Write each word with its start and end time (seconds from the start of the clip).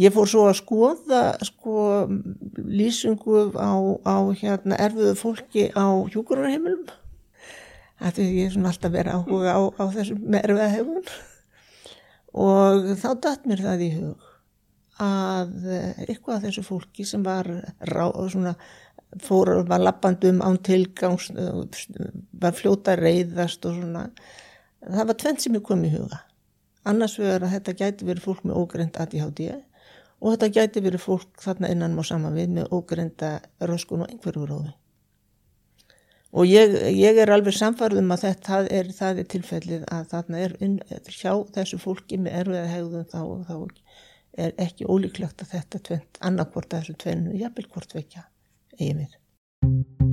ég 0.00 0.14
fór 0.14 0.30
svo 0.30 0.48
að 0.50 0.58
skoða 0.60 1.22
sko 1.46 1.76
lýsingu 2.58 3.46
á, 3.54 3.72
á 4.02 4.16
hérna 4.34 4.78
erfiðu 4.86 5.14
fólki 5.18 5.70
á 5.74 5.86
hjúkurarheimilum 6.10 6.86
þetta 8.02 8.24
er 8.24 8.36
ég 8.40 8.52
svona 8.54 8.72
alltaf 8.72 8.94
verið 8.94 9.18
áhuga 9.18 9.54
á, 9.54 9.60
á 9.80 9.84
þessum 9.94 10.38
erfiða 10.40 10.70
hefun 10.74 11.10
og 12.34 12.94
þá 13.00 13.10
dætt 13.22 13.50
mér 13.50 13.62
það 13.64 13.84
í 13.86 13.90
hug 13.98 14.30
að 15.02 15.54
eitthvað 16.06 16.36
af 16.36 16.44
þessu 16.46 16.62
fólki 16.62 17.04
sem 17.06 17.22
var 17.24 17.48
rá, 17.90 18.06
svona, 18.30 18.54
fór, 19.22 19.64
var 19.66 19.82
lappandum 19.82 20.42
án 20.42 20.58
tilgangs 20.62 21.30
var 21.34 22.54
fljóta 22.54 22.94
reyðast 22.98 23.64
og 23.66 23.78
svona. 23.78 24.06
Það 24.84 25.06
var 25.10 25.18
tvenn 25.18 25.40
sem 25.40 25.54
ég 25.54 25.64
kom 25.66 25.84
í 25.84 25.90
huga. 25.90 26.20
Annars 26.84 27.18
vegar 27.18 27.46
að 27.46 27.56
þetta 27.56 27.76
gæti 27.80 28.06
verið 28.06 28.26
fólk 28.26 28.44
með 28.44 28.58
ógreint 28.60 28.98
ADHD 29.00 29.40
og 30.20 30.34
þetta 30.34 30.52
gæti 30.58 30.84
verið 30.84 31.04
fólk 31.04 31.42
þarna 31.42 31.70
innan 31.74 31.96
má 31.96 32.02
saman 32.06 32.36
við 32.36 32.56
með 32.58 32.72
ógreinda 32.74 33.36
röskun 33.68 34.04
og 34.04 34.10
einhverju 34.12 34.48
rófi 34.50 34.72
og 36.34 36.50
ég, 36.50 36.74
ég 36.98 37.20
er 37.22 37.30
alveg 37.30 37.54
samfarðum 37.54 38.10
að 38.14 38.24
þetta 38.28 38.62
er, 38.66 38.90
það 38.94 39.20
er 39.22 39.28
tilfellið 39.34 39.84
að 39.94 40.08
þarna 40.14 40.40
er 40.46 40.56
inn, 40.66 40.78
hjá 41.06 41.32
þessu 41.54 41.78
fólki 41.82 42.18
með 42.18 42.40
erfiða 42.40 42.72
hegðun 42.72 43.10
þá, 43.12 43.20
þá 43.48 43.56
er 44.46 44.56
ekki 44.66 44.88
ólíklegt 44.90 45.44
að 45.44 45.54
þetta 45.54 46.00
annarkvort 46.26 46.72
að 46.72 46.82
þessu 46.82 46.98
tvennu 47.04 47.36
jafnvel 47.38 47.68
hvort 47.70 47.94
vekja 47.94 48.26
eigi 48.80 48.96
mér. 48.98 50.03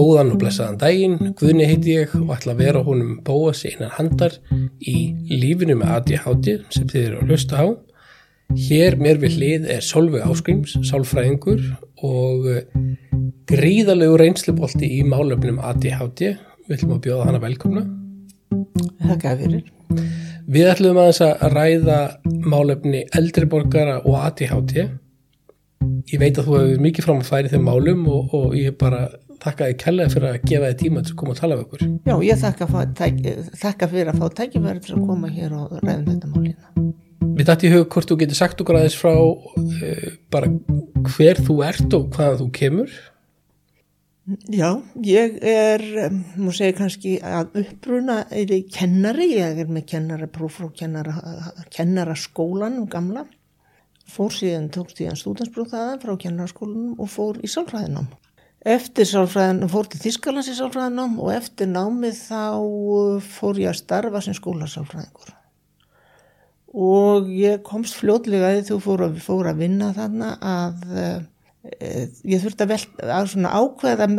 Góðan 0.00 0.30
og 0.32 0.38
blessaðan 0.40 0.78
daginn, 0.80 1.16
Guðni 1.36 1.66
heiti 1.68 1.92
ég 1.92 2.12
og 2.16 2.30
ætla 2.32 2.54
að 2.54 2.60
vera 2.62 2.80
honum 2.86 3.18
bóa 3.26 3.50
sig 3.52 3.74
innan 3.74 3.90
handar 3.92 4.32
í 4.80 5.12
lífinu 5.28 5.76
með 5.76 5.92
ADHD 5.98 6.48
sem 6.72 6.86
þið 6.88 7.02
eru 7.02 7.18
að 7.18 7.32
hlusta 7.32 7.60
á. 7.60 7.66
Hér 8.64 8.96
mér 9.02 9.20
við 9.20 9.36
hlið 9.36 9.68
er 9.74 9.84
Solveig 9.84 10.24
Áskrims, 10.24 10.78
sálfræðingur 10.88 11.60
og 12.06 12.48
gríðalegu 13.50 14.16
reynslubolti 14.22 14.88
í 14.88 15.04
málöfnum 15.04 15.60
ADHD. 15.68 16.32
Við 16.64 16.78
ætlum 16.78 16.96
að 16.96 17.04
bjóða 17.10 17.28
hana 17.28 17.44
velkomna. 17.44 17.86
Það 19.04 19.22
gaf 19.26 19.38
fyrir. 19.44 19.70
Við 20.48 20.74
ætlum 20.78 21.02
að 21.02 21.10
þess 21.10 21.26
að 21.28 21.58
ræða 21.58 22.02
málöfni 22.48 23.08
eldriborgara 23.20 24.00
og 24.06 24.22
ADHD. 24.24 24.86
Ég 26.08 26.20
veit 26.22 26.38
að 26.38 26.46
þú 26.46 26.62
hefur 26.62 26.86
mikið 26.88 27.10
fram 27.10 27.20
að 27.20 27.34
færi 27.34 27.52
þeim 27.52 27.68
málum 27.68 28.06
og, 28.08 28.32
og 28.38 28.56
ég 28.56 28.80
bara 28.80 29.10
þakka 29.40 29.68
þið 29.68 29.76
kærlega 29.82 30.14
fyrir 30.14 30.28
að 30.30 30.48
gefa 30.50 30.70
þið 30.70 30.80
tíma 30.82 31.02
til 31.04 31.12
að 31.12 31.18
koma 31.20 31.34
að 31.34 31.40
tala 31.40 31.58
við 31.58 31.66
okkur. 31.66 31.84
Já, 32.10 32.14
ég 32.26 32.40
þakka, 32.40 32.84
tæk, 33.00 33.20
þakka 33.60 33.90
fyrir 33.94 34.12
að 34.12 34.20
fá 34.20 34.40
tækifæri 34.40 34.84
til 34.84 34.96
að 34.96 35.06
koma 35.10 35.30
hér 35.32 35.54
og 35.56 35.76
ræðum 35.80 36.10
þetta 36.10 36.32
málina. 36.34 36.88
Við 37.40 37.46
dætti 37.48 37.68
í 37.68 37.72
hug 37.74 37.86
hvort 37.94 38.10
þú 38.10 38.18
getur 38.20 38.36
sagt 38.36 38.60
okkur 38.60 38.80
aðeins 38.80 38.98
frá 39.00 39.14
uh, 39.16 40.10
bara 40.32 40.50
hver 41.14 41.40
þú 41.40 41.56
ert 41.64 41.96
og 41.96 42.10
hvaða 42.14 42.40
þú 42.42 42.50
kemur. 42.58 42.98
Já, 44.52 44.68
ég 45.02 45.38
er, 45.42 45.82
mú 46.38 46.52
segja 46.54 46.76
kannski 46.78 47.16
að 47.24 47.56
uppruna 47.64 48.20
er 48.30 48.52
ég 48.52 48.68
kennari, 48.70 49.26
ég 49.32 49.58
er 49.64 49.70
með 49.72 49.88
kennarapróf 49.90 50.60
frá 50.60 50.68
kennara, 50.82 51.16
kennaraskólanum 51.74 52.86
gamla. 52.92 53.24
Fór 54.10 54.34
síðan, 54.34 54.68
tók 54.74 54.92
síðan 54.94 55.18
stúdanspróf 55.18 55.72
þaðan 55.72 56.02
frá 56.04 56.14
kennaraskólanum 56.26 57.00
og 57.00 57.10
fór 57.10 57.40
í 57.42 57.50
sálfræðinám. 57.50 58.10
Eftir 58.60 59.08
sálfræðin, 59.08 59.64
fór 59.72 59.86
til 59.88 60.02
Þískalans 60.02 60.50
í 60.52 60.54
sálfræðinám 60.58 61.14
og 61.22 61.30
eftir 61.32 61.70
námið 61.70 62.18
þá 62.26 62.42
fór 63.24 63.60
ég 63.62 63.70
að 63.70 63.78
starfa 63.78 64.20
sem 64.24 64.36
skólasálfræðingur. 64.36 65.30
Og 66.76 67.30
ég 67.32 67.62
komst 67.66 67.96
fljótlega 67.98 68.52
að 68.52 68.66
þú 68.68 68.78
fór 68.84 69.06
að, 69.08 69.16
fór 69.24 69.48
að 69.50 69.62
vinna 69.64 69.88
þarna 69.96 70.34
að 70.44 70.84
e, 70.92 71.06
ég 72.28 72.44
þurfti 72.44 72.66
að, 72.66 72.74
vel, 72.74 73.08
að 73.08 73.48
ákveða 73.48 74.10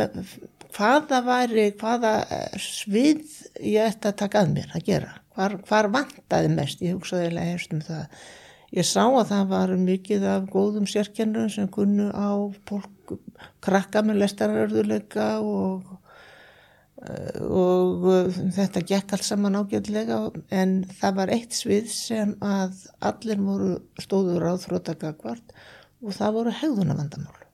hvaða 0.72 1.22
væri, 1.26 1.70
hvaða 1.78 2.12
svið 2.60 3.24
ég 3.62 3.88
ætti 3.92 4.10
að 4.10 4.20
taka 4.24 4.42
að 4.42 4.54
mér 4.56 4.74
að 4.74 4.86
gera. 4.88 5.16
Hvar, 5.36 5.56
hvar 5.68 5.88
vantaði 5.92 6.50
mest, 6.52 6.82
ég 6.84 6.96
hugsaði 6.96 7.30
eða 7.30 7.48
hefst 7.52 7.74
um 7.76 7.82
það. 7.86 8.22
Ég 8.72 8.86
sá 8.88 9.02
að 9.04 9.26
það 9.28 9.48
var 9.50 9.72
mikið 9.76 10.22
af 10.32 10.44
góðum 10.52 10.86
sérkennurum 10.88 11.50
sem 11.52 11.66
kunnu 11.68 12.06
á 12.08 12.32
fólk, 12.68 13.12
krakka 13.60 14.00
með 14.00 14.22
lestararörðuleika 14.22 15.26
og, 15.44 15.90
og 17.52 18.06
þetta 18.56 18.84
gekk 18.88 19.12
allt 19.12 19.28
saman 19.28 19.58
ágjörlega 19.60 20.22
en 20.56 20.72
það 20.88 21.18
var 21.20 21.34
eitt 21.36 21.58
svið 21.58 21.92
sem 21.92 22.32
að 22.40 22.80
allir 23.10 23.44
voru 23.44 23.74
stóður 24.00 24.48
á 24.48 24.54
þrótagagvart 24.64 25.52
og 26.00 26.16
það 26.16 26.38
voru 26.38 26.56
hegðunavandamál. 26.62 27.44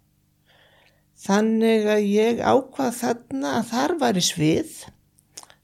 Þannig 1.18 1.90
að 1.96 2.08
ég 2.12 2.46
ákvað 2.46 2.94
þarna 3.00 3.56
að 3.58 3.68
þar 3.72 3.98
var 4.04 4.22
í 4.22 4.26
svið 4.28 4.78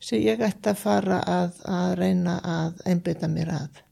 sem 0.03 0.19
ég 0.27 0.43
ætti 0.43 0.75
að 0.75 0.83
fara 0.83 1.23
að, 1.23 1.63
að 1.63 1.99
reyna 2.03 2.41
að 2.43 2.87
einbytta 2.91 3.31
mér 3.31 3.55
að 3.63 3.84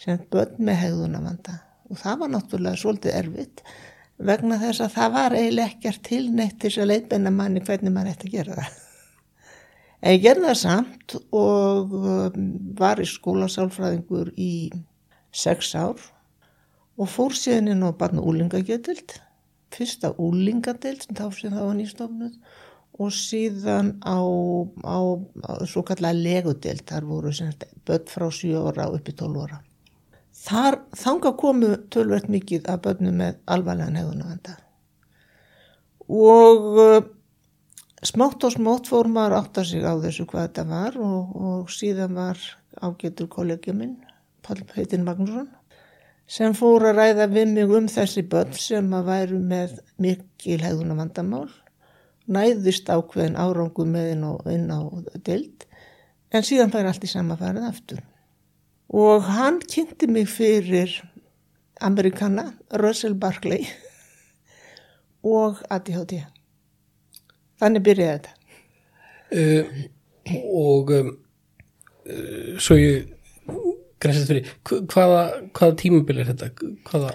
sem 0.00 0.20
börn 0.32 0.60
með 0.64 0.82
hegðunavanda 0.84 1.56
og 1.90 1.98
það 2.00 2.20
var 2.22 2.32
náttúrulega 2.34 2.80
svolítið 2.80 3.16
erfitt 3.18 3.64
vegna 4.20 4.60
þess 4.60 4.84
að 4.84 4.94
það 4.96 5.16
var 5.16 5.36
eiginlega 5.36 5.72
ekkert 5.72 6.04
tilneitt 6.06 6.56
til 6.60 6.70
þess 6.70 6.84
að 6.84 6.90
leitbeina 6.92 7.32
manni 7.34 7.64
hvernig 7.64 7.94
maður 7.94 8.14
ætti 8.14 8.28
að 8.28 8.36
gera 8.36 8.56
það. 8.60 8.78
En 10.00 10.14
ég 10.14 10.22
gerði 10.24 10.46
það 10.46 10.58
samt 10.60 11.16
og 11.36 11.94
um, 11.98 12.46
var 12.78 13.00
í 13.00 13.08
skólasálfræðingur 13.08 14.32
í 14.40 14.52
sex 15.32 15.74
ár 15.76 16.00
og 17.00 17.08
fór 17.08 17.36
síðan 17.36 17.72
inn 17.74 17.84
á 17.84 17.92
barna 17.96 18.24
úlingagetild, 18.24 19.18
fyrsta 19.72 20.12
úlingadild 20.20 21.04
sem 21.04 21.16
þá 21.16 21.26
sem 21.36 21.52
það 21.52 21.66
var 21.68 21.78
nýstofnud 21.80 22.38
og 23.00 23.12
síðan 23.16 23.94
á, 24.04 24.20
á, 24.84 24.98
á 25.48 25.52
svo 25.68 25.84
kallega 25.88 26.16
legudild, 26.16 26.84
þar 26.88 27.08
voru 27.08 27.32
börn 27.88 28.08
frá 28.08 28.28
7 28.28 28.56
ára 28.68 28.90
upp 28.92 29.08
í 29.08 29.16
12 29.16 29.44
ára. 29.46 29.60
Þar 30.40 30.80
þanga 30.96 31.32
komu 31.36 31.70
tölvert 31.92 32.30
mikið 32.32 32.68
af 32.72 32.82
börnum 32.86 33.18
með 33.20 33.40
alvarlegan 33.50 33.98
hegðunavanda 34.00 34.56
og 36.10 36.64
uh, 36.80 37.02
smátt 38.02 38.44
og 38.48 38.54
smátt 38.56 38.88
fór 38.90 39.06
maður 39.12 39.36
átt 39.38 39.60
að 39.60 39.68
sig 39.70 39.84
á 39.86 39.94
þessu 40.02 40.26
hvað 40.30 40.48
þetta 40.48 40.64
var 40.70 40.98
og, 40.98 41.36
og 41.36 41.70
síðan 41.70 42.16
var 42.16 42.40
ágætur 42.80 43.28
kollegja 43.30 43.74
minn, 43.76 43.98
Pall 44.42 44.62
Heitin 44.74 45.04
Magnússon, 45.06 45.48
sem 46.30 46.54
fór 46.56 46.88
að 46.88 46.98
ræða 46.98 47.28
við 47.30 47.52
mig 47.54 47.74
um 47.76 47.88
þessi 47.90 48.24
börn 48.30 48.54
sem 48.56 48.92
að 48.96 49.10
væru 49.10 49.40
með 49.52 49.78
mikil 50.00 50.60
hegðunavandamál, 50.64 51.48
næðist 52.30 52.90
ákveðin 52.90 53.38
árangu 53.38 53.86
með 53.86 54.14
inn 54.14 54.24
á, 54.24 54.80
á 54.80 54.80
dild 55.26 55.66
en 56.30 56.46
síðan 56.46 56.72
fær 56.72 56.88
allt 56.90 57.04
í 57.04 57.10
sama 57.10 57.36
farið 57.38 57.68
aftur 57.68 58.02
og 58.90 59.22
hann 59.30 59.60
kynnti 59.70 60.08
mig 60.10 60.28
fyrir 60.28 60.96
Amerikana, 61.80 62.52
Russell 62.82 63.14
Barkley 63.14 63.64
og 65.36 65.62
ADHD. 65.70 66.18
Þannig 67.60 67.84
byrjaði 67.86 68.18
þetta. 68.18 68.36
Uh, 69.30 69.80
og 70.50 70.90
um, 70.96 71.10
uh, 72.08 72.54
svo 72.58 72.76
ég 72.80 73.08
græsast 74.00 74.32
fyrir, 74.32 74.52
hvaða, 74.64 75.24
hvaða 75.54 75.76
tímabil 75.78 76.22
er 76.22 76.32
þetta? 76.32 76.50
Hvaða... 76.88 77.14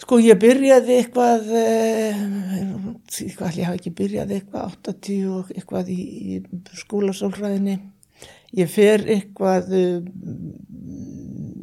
Sko 0.00 0.16
ég 0.22 0.38
byrjaði 0.40 0.94
eitthvað, 0.96 1.50
eitthvað, 3.12 3.58
ég 3.58 3.66
hafi 3.68 3.80
ekki 3.82 3.92
byrjaði 3.98 4.38
eitthvað, 4.38 4.78
80 4.88 5.26
og 5.28 5.50
eitthvað 5.52 5.90
í, 5.92 5.98
í 6.00 6.38
skólasólfræðinni 6.80 7.76
Ég 8.56 8.66
fer 8.70 9.04
eitthvað 9.06 9.70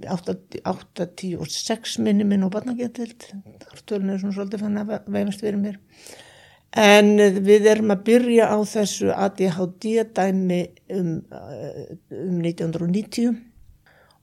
86 0.08 1.98
minni 2.06 2.24
minn 2.28 2.46
og 2.48 2.54
barnagetild, 2.54 3.28
þartölun 3.66 4.14
er 4.14 4.22
svona 4.22 4.38
svolítið 4.38 4.64
fann 4.64 4.80
að 4.80 4.94
veifast 5.12 5.44
fyrir 5.44 5.60
mér. 5.60 5.82
En 6.78 7.16
við 7.44 7.68
erum 7.72 7.92
að 7.96 8.04
byrja 8.08 8.48
á 8.52 8.58
þessu 8.68 9.12
ADHD 9.16 9.86
dæmi 10.16 10.62
um, 10.94 11.14
um 12.12 12.42
1990 12.44 13.36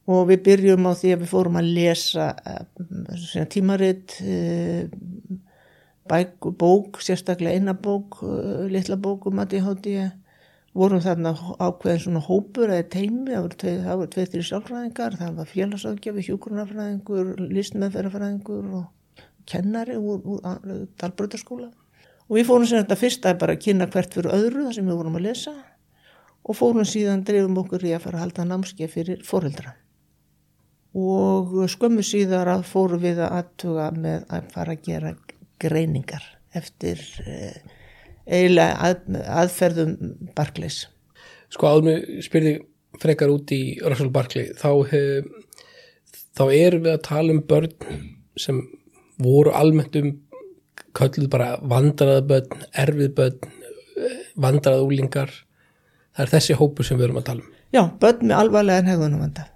og 0.04 0.26
við 0.28 0.42
byrjum 0.48 0.88
á 0.88 0.92
því 0.92 1.14
að 1.14 1.22
við 1.24 1.32
fórum 1.32 1.56
að 1.60 1.70
lesa 1.78 2.26
uh, 2.36 3.46
tímaritt, 3.50 4.18
bæk, 6.08 6.50
bók, 6.60 7.00
sérstaklega 7.04 7.56
eina 7.56 7.74
bók, 7.74 8.20
uh, 8.22 8.68
litla 8.72 9.00
bók 9.00 9.26
um 9.30 9.40
ADHD 9.44 9.88
vorum 10.74 11.02
þarna 11.04 11.32
ákveðin 11.62 12.02
svona 12.02 12.22
hópur 12.24 12.72
eða 12.74 12.88
teimi, 12.90 13.30
það 13.30 13.44
voru 13.44 13.58
tveið, 13.62 13.84
tveið 14.14 14.32
þrjir 14.32 14.46
sjálfræðingar, 14.48 15.16
það 15.20 15.36
var 15.38 15.50
félagsáðgjafi, 15.52 16.24
hjúgrunarfræðingur, 16.28 17.30
listmeðferðarfræðingur 17.54 18.72
og 18.80 19.22
kennari 19.50 19.96
úr, 20.00 20.24
úr 20.24 20.88
talbröðarskóla 20.98 21.70
og 22.24 22.34
við 22.38 22.48
fórum 22.48 22.66
sem 22.68 22.80
þetta 22.80 22.98
fyrst 22.98 23.28
að 23.28 23.40
bara 23.42 23.60
kynna 23.60 23.88
hvert 23.92 24.16
fyrir 24.16 24.32
öðru 24.32 24.66
það 24.66 24.76
sem 24.78 24.90
við 24.90 25.00
vorum 25.00 25.18
að 25.18 25.26
lesa 25.28 25.54
og 26.44 26.58
fórum 26.58 26.88
síðan 26.88 27.24
drefum 27.24 27.60
okkur 27.62 27.86
í 27.86 27.94
að 27.94 28.04
fara 28.06 28.20
að 28.20 28.24
halda 28.24 28.46
námskeið 28.48 28.92
fyrir 28.92 29.22
foreldra. 29.24 29.76
Og 30.94 31.54
skömmu 31.72 32.04
síðar 32.06 32.50
að 32.52 32.66
fórum 32.68 33.02
við 33.02 33.22
að 33.24 33.38
aðtuga 33.40 33.86
með 33.96 34.26
að 34.36 34.50
fara 34.54 34.76
að 34.76 34.84
gera 34.88 35.14
greiningar 35.62 36.26
eftir 36.54 37.00
eh, 37.24 37.56
eiginlega 38.26 38.76
að, 38.88 39.18
aðferðum 39.42 39.94
Barclays. 40.36 40.84
Sko 41.52 41.70
áður 41.70 42.04
spyrði 42.24 42.54
frekar 43.02 43.32
út 43.32 43.52
í 43.54 43.78
Russell 43.82 44.12
Barkley 44.14 44.52
þá, 44.58 44.70
hef, 44.90 45.28
þá 46.36 46.44
erum 46.54 46.84
við 46.86 46.92
að 46.94 47.06
tala 47.08 47.34
um 47.34 47.42
börn 47.48 47.74
sem 48.40 48.60
voru 49.22 49.54
almennt 49.54 49.96
um 50.00 50.12
kölluð 50.94 51.30
bara 51.30 51.54
vandraða 51.62 52.22
börn, 52.30 52.64
erfið 52.84 53.14
börn, 53.18 53.54
vandraða 54.38 54.86
úlingar. 54.86 55.32
Það 56.14 56.24
er 56.24 56.32
þessi 56.36 56.58
hópur 56.58 56.86
sem 56.86 56.98
við 56.98 57.08
erum 57.08 57.20
að 57.22 57.28
tala 57.30 57.42
um. 57.42 57.52
Já, 57.74 57.82
börn 58.02 58.28
með 58.28 58.36
alvarlegan 58.38 58.90
hegðunum 58.92 59.24
vanda. 59.24 59.48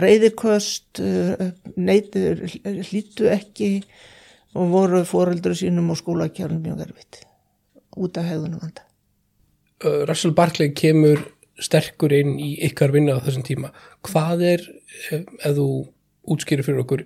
Reyðirkost, 0.00 1.00
eh, 1.00 1.52
neytur, 1.76 2.42
hlítu 2.90 3.30
ekki 3.32 3.70
og 4.54 4.72
voru 4.72 5.04
fóreldur 5.08 5.54
sínum 5.56 5.92
og 5.94 6.00
skólakjárnum 6.00 6.64
mjög 6.66 6.82
erfitt 6.88 7.22
út 7.96 8.18
af 8.20 8.28
hegðunum 8.28 8.62
vanda. 8.62 8.84
Russell 10.08 10.34
Barkley 10.34 10.72
kemur 10.76 11.20
sterkur 11.62 12.14
inn 12.14 12.38
í 12.40 12.54
ykkar 12.68 12.94
vinna 12.94 13.18
á 13.18 13.24
þessum 13.24 13.44
tíma. 13.46 13.70
Hvað 14.06 14.42
er, 14.54 14.64
ef 15.12 15.54
þú 15.58 15.68
útskýrir 16.34 16.66
fyrir 16.66 16.82
okkur, 16.82 17.04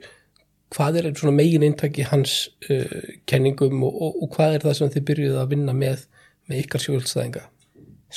hvað 0.75 1.01
er 1.01 1.13
megin 1.33 1.65
eintaki 1.67 2.07
hans 2.09 2.49
uh, 2.71 3.15
kenningum 3.27 3.83
og, 3.85 3.95
og, 3.95 4.19
og 4.23 4.35
hvað 4.37 4.57
er 4.57 4.67
það 4.67 4.81
sem 4.81 4.91
þið 4.97 5.07
byrjuð 5.11 5.39
að 5.43 5.55
vinna 5.55 5.77
með, 5.77 6.03
með 6.49 6.65
ykkar 6.65 6.85
sjálfstæðinga? 6.85 7.47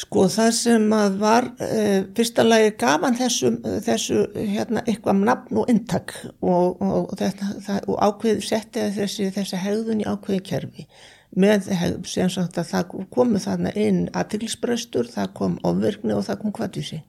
Sko 0.01 0.23
það 0.31 0.51
sem 0.56 0.83
að 0.95 1.15
var 1.19 1.47
uh, 1.51 2.03
fyrsta 2.15 2.45
lagi 2.47 2.75
gafan 2.79 3.18
þessu, 3.19 3.53
þessu 3.83 4.21
hérna 4.35 4.83
eitthvað 4.85 5.23
nafn 5.27 5.63
og 5.63 5.71
intak 5.71 6.13
og, 6.39 6.79
og 6.79 7.97
ákveð 8.00 8.44
setti 8.45 8.85
þessi, 8.95 9.31
þessi 9.35 9.59
hegðun 9.59 10.03
í 10.03 10.07
ákveði 10.07 10.45
kerfi 10.47 10.88
með 11.31 11.69
sem 12.10 12.30
sagt 12.30 12.60
að 12.60 12.72
það 12.74 12.95
komu 13.13 13.39
þarna 13.39 13.72
inn 13.80 14.04
aðtilsbröstur, 14.18 15.07
það 15.12 15.33
kom 15.38 15.57
ofverkni 15.68 16.16
og 16.16 16.25
það 16.28 16.42
kom 16.42 16.56
kvartísi. 16.56 17.01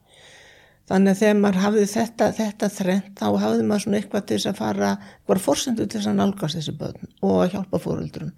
Þannig 0.87 1.13
að 1.13 1.19
þegar 1.21 1.37
maður 1.39 1.61
hafði 1.63 1.85
þetta, 1.93 2.25
þetta 2.37 2.69
þrent 2.77 3.19
þá 3.19 3.27
hafði 3.39 3.67
maður 3.67 3.85
svona 3.85 3.99
eitthvað 3.99 4.25
til 4.27 4.37
þess 4.37 4.49
að 4.51 4.57
fara, 4.59 4.89
eitthvað 5.21 5.43
fórsendu 5.45 5.85
til 5.87 5.99
þess 5.99 6.11
að 6.11 6.17
nálgast 6.19 6.59
þessi 6.59 6.75
börn 6.79 7.13
og 7.23 7.37
að 7.39 7.53
hjálpa 7.53 7.79
fóröldrum 7.83 8.33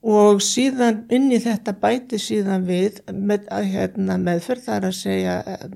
og 0.00 0.40
síðan 0.44 1.02
inn 1.12 1.28
í 1.32 1.40
þetta 1.42 1.74
bæti 1.76 2.20
síðan 2.20 2.64
við 2.68 3.00
með, 3.12 3.48
hérna, 3.50 4.16
meðferð 4.20 4.68
þar 4.68 4.86
að 4.88 4.96
segja 4.96 5.34
uh, 5.44 5.66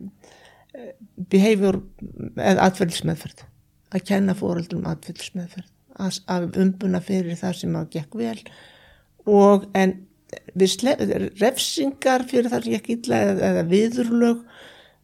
behavior 1.31 1.81
eða 2.39 2.71
atverðismeðferð 2.71 3.45
að 3.95 4.07
kenna 4.09 4.37
fóröldrum 4.39 4.87
atverðismeðferð 4.89 5.69
að, 6.01 6.23
að 6.31 6.49
umbuna 6.63 7.03
fyrir 7.05 7.37
það 7.39 7.59
sem 7.61 7.77
að 7.79 7.91
gekk 7.99 8.17
vel 8.19 8.39
og 9.31 9.69
en 9.75 9.97
refsingar 11.41 12.25
fyrir 12.29 12.51
það 12.51 12.65
sem 12.65 12.75
gekk 12.75 12.89
illa 12.97 13.21
eða, 13.23 13.51
eða 13.51 13.67
viðurlög 13.71 14.41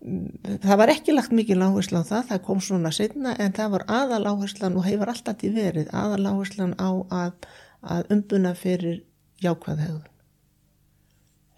það 0.01 0.79
var 0.81 0.93
ekki 0.95 1.15
lagt 1.15 1.33
mikið 1.37 1.61
láherslan 1.61 2.07
á 2.07 2.09
það, 2.09 2.23
það 2.31 2.45
kom 2.47 2.61
svona 2.65 2.93
setna 2.95 3.35
en 3.37 3.53
það 3.57 3.75
var 3.75 3.85
aðal 4.01 4.23
áherslan 4.33 4.79
og 4.81 4.87
hefur 4.87 5.13
alltaf 5.13 5.37
til 5.43 5.53
verið 5.57 5.91
aðal 5.93 6.23
áherslan 6.33 6.73
á 6.81 6.91
að, 7.13 7.51
að 7.85 8.15
umbuna 8.17 8.55
fyrir 8.57 9.03
jákvæð 9.45 9.85
hegðun. 9.85 10.07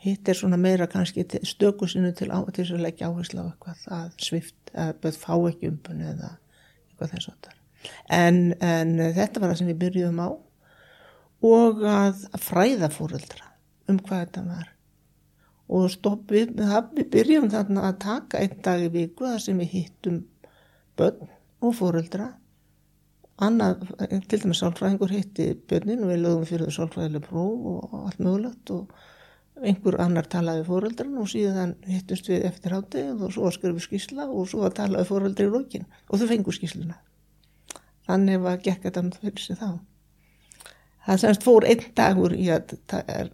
Hitt 0.03 0.29
er 0.29 0.35
svona 0.35 0.59
meira 0.59 0.89
kannski 0.91 1.23
stökusinu 1.47 2.11
til, 2.19 2.33
á, 2.35 2.43
til 2.51 2.67
að 2.67 2.83
leggja 2.83 3.13
áherslu 3.13 3.47
á 3.47 3.47
eitthvað 3.47 3.85
að 3.95 4.09
svift, 4.27 4.59
að 4.75 4.97
böð 5.05 5.19
fá 5.23 5.35
ekki 5.37 5.71
umbunni 5.71 6.09
eða 6.11 6.33
eitthvað 6.91 7.15
þess 7.15 7.31
að. 7.31 7.53
En, 8.11 8.41
en 8.59 8.97
þetta 9.15 9.43
var 9.43 9.53
það 9.53 9.61
sem 9.61 9.71
við 9.71 9.81
byrjuðum 9.85 10.19
á 10.23 10.31
og 11.43 11.83
að, 11.89 12.27
fræða 12.41 12.91
fóröldra 12.93 13.51
um 13.91 13.99
hvað 13.99 14.27
þetta 14.27 14.45
var. 14.47 14.69
Og 15.73 15.89
stopp, 15.91 16.31
við, 16.31 16.53
byrjum 17.11 17.49
þarna 17.53 17.89
að 17.89 17.99
taka 18.05 18.43
einn 18.43 18.61
dag 18.65 18.83
í 18.83 18.91
viku 18.93 19.27
þar 19.27 19.43
sem 19.43 19.59
við 19.63 19.75
hittum 19.77 20.21
börn 20.99 21.31
og 21.63 21.75
fóröldra 21.79 22.33
annað, 23.43 23.87
til 24.29 24.43
dæmis 24.43 24.61
sálfræðingur 24.63 25.13
hitti 25.13 25.53
börnin 25.69 26.05
og 26.05 26.13
við 26.13 26.21
lögum 26.23 26.47
fyrir 26.47 26.69
það 26.69 26.77
sálfræðileg 26.77 27.25
próf 27.27 27.67
og 27.73 27.95
allt 28.03 28.21
mögulegt 28.23 28.73
og 28.75 28.93
einhver 29.63 29.99
annar 30.03 30.29
talaði 30.31 30.67
fóröldran 30.67 31.17
og 31.23 31.31
síðan 31.31 31.75
hittust 31.87 32.29
við 32.31 32.47
eftir 32.49 32.75
háttegið 32.77 33.25
og 33.27 33.35
svo 33.35 33.51
skurfum 33.55 33.79
við 33.79 33.87
skísla 33.87 34.27
og 34.29 34.51
svo 34.51 34.69
talaði 34.75 35.09
fóröldri 35.09 35.49
í 35.49 35.53
lókin 35.53 35.89
og 36.09 36.21
þau 36.21 36.29
fengur 36.31 36.57
skísluna 36.57 36.99
þannig 38.09 38.43
var 38.43 38.63
gekk 38.65 38.89
þetta 38.89 39.05
fyrir 39.21 39.45
sig 39.45 39.59
þá 39.61 39.69
það 41.07 41.23
semst 41.25 41.47
fór 41.47 41.67
einn 41.69 41.85
dagur 41.99 42.35
í 42.37 42.49
að, 42.55 42.77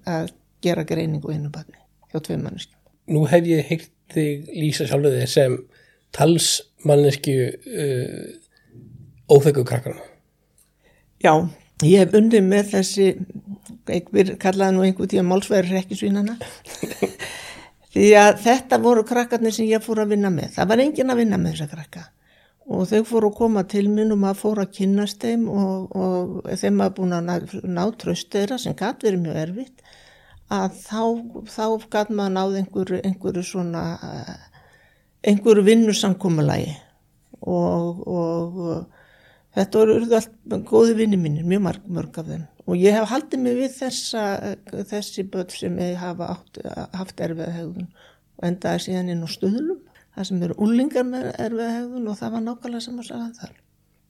að 0.09 0.33
gera 0.65 0.87
greiningu 0.89 1.33
einu 1.33 1.53
barni 1.53 1.79
hjá 2.13 2.21
tvei 2.21 2.37
manneskjum 2.37 2.77
Nú 3.09 3.25
hef 3.31 3.47
ég 3.49 3.65
heilt 3.71 3.93
þig 4.13 4.49
lýsa 4.53 4.87
sjálfur 4.89 5.15
þig 5.17 5.31
sem 5.33 5.57
talsmannesku 6.17 7.37
uh, 7.55 8.27
óþekku 9.29 9.65
krakkarna? 9.69 10.05
Já, 11.25 11.33
ég 11.85 12.05
hef 12.05 12.17
undið 12.17 12.45
með 12.47 12.71
þessi, 12.75 13.09
einhver 13.89 14.35
kallaði 14.41 14.77
nú 14.77 14.85
einhver 14.87 15.11
tíma 15.11 15.27
málsverðir 15.33 15.81
ekki 15.83 15.99
svínana, 15.99 16.37
því 17.93 18.13
að 18.21 18.45
þetta 18.45 18.81
voru 18.85 19.05
krakkarnir 19.09 19.57
sem 19.57 19.69
ég 19.69 19.85
fór 19.85 20.05
að 20.05 20.15
vinna 20.15 20.31
með. 20.33 20.55
Það 20.57 20.71
var 20.73 20.85
engin 20.85 21.13
að 21.13 21.21
vinna 21.25 21.41
með 21.41 21.57
þessa 21.57 21.73
krakka 21.75 22.05
og 22.69 22.89
þau 22.91 23.01
fóru 23.09 23.31
að 23.31 23.39
koma 23.39 23.65
til 23.69 23.87
minn 23.89 24.13
og 24.13 24.21
maður 24.23 24.41
fóru 24.43 24.65
að 24.65 24.75
kynast 24.77 25.25
þeim 25.25 25.47
og, 25.49 25.97
og 25.97 26.51
þeim 26.61 26.83
að 26.85 26.95
búin 26.99 27.17
að 27.17 27.25
ná, 27.29 27.35
ná 27.65 27.83
tröst 28.01 28.31
þeirra 28.35 28.59
sem 28.61 28.77
gæti 28.77 29.09
verið 29.09 29.25
mjög 29.25 29.41
erfitt. 29.45 29.89
Að 30.53 30.77
þá, 30.81 31.03
þá 31.49 31.65
gæti 31.93 32.19
maður 32.19 32.35
náð 32.37 32.61
einhverju, 32.63 33.01
einhverju 33.09 33.45
svona, 33.45 33.83
einhverju 35.29 35.65
vinnusamkómalagi 35.67 36.77
og, 37.41 38.07
og 38.09 38.63
Þetta 39.59 39.81
voru 39.81 39.97
allt 40.15 40.35
góði 40.69 40.95
vinni 41.01 41.19
mínir, 41.19 41.47
mjög 41.49 41.63
marg, 41.65 41.87
mörg 41.91 42.19
af 42.21 42.29
þeim. 42.29 42.45
Og 42.69 42.77
ég 42.79 42.95
hef 42.95 43.09
haldið 43.11 43.41
mig 43.43 43.57
við 43.59 43.73
þessa, 43.79 44.25
þessi 44.91 45.25
börn 45.33 45.51
sem 45.51 45.79
ég 45.81 45.97
hafa 45.99 46.29
átt, 46.35 46.61
haft 46.95 47.23
erfiða 47.25 47.55
hegðun 47.57 47.89
og 47.89 48.45
endaði 48.47 48.85
síðan 48.85 49.13
inn 49.15 49.25
á 49.25 49.29
stöðlum, 49.33 49.81
það 50.19 50.29
sem 50.29 50.43
eru 50.43 50.57
úlingar 50.65 51.07
með 51.07 51.29
erfiða 51.35 51.75
hegðun 51.77 52.11
og 52.11 52.19
það 52.19 52.33
var 52.35 52.45
nákvæmlega 52.45 52.85
sem 52.85 52.99
að 52.99 53.09
sagða 53.09 53.29
þar. 53.39 53.53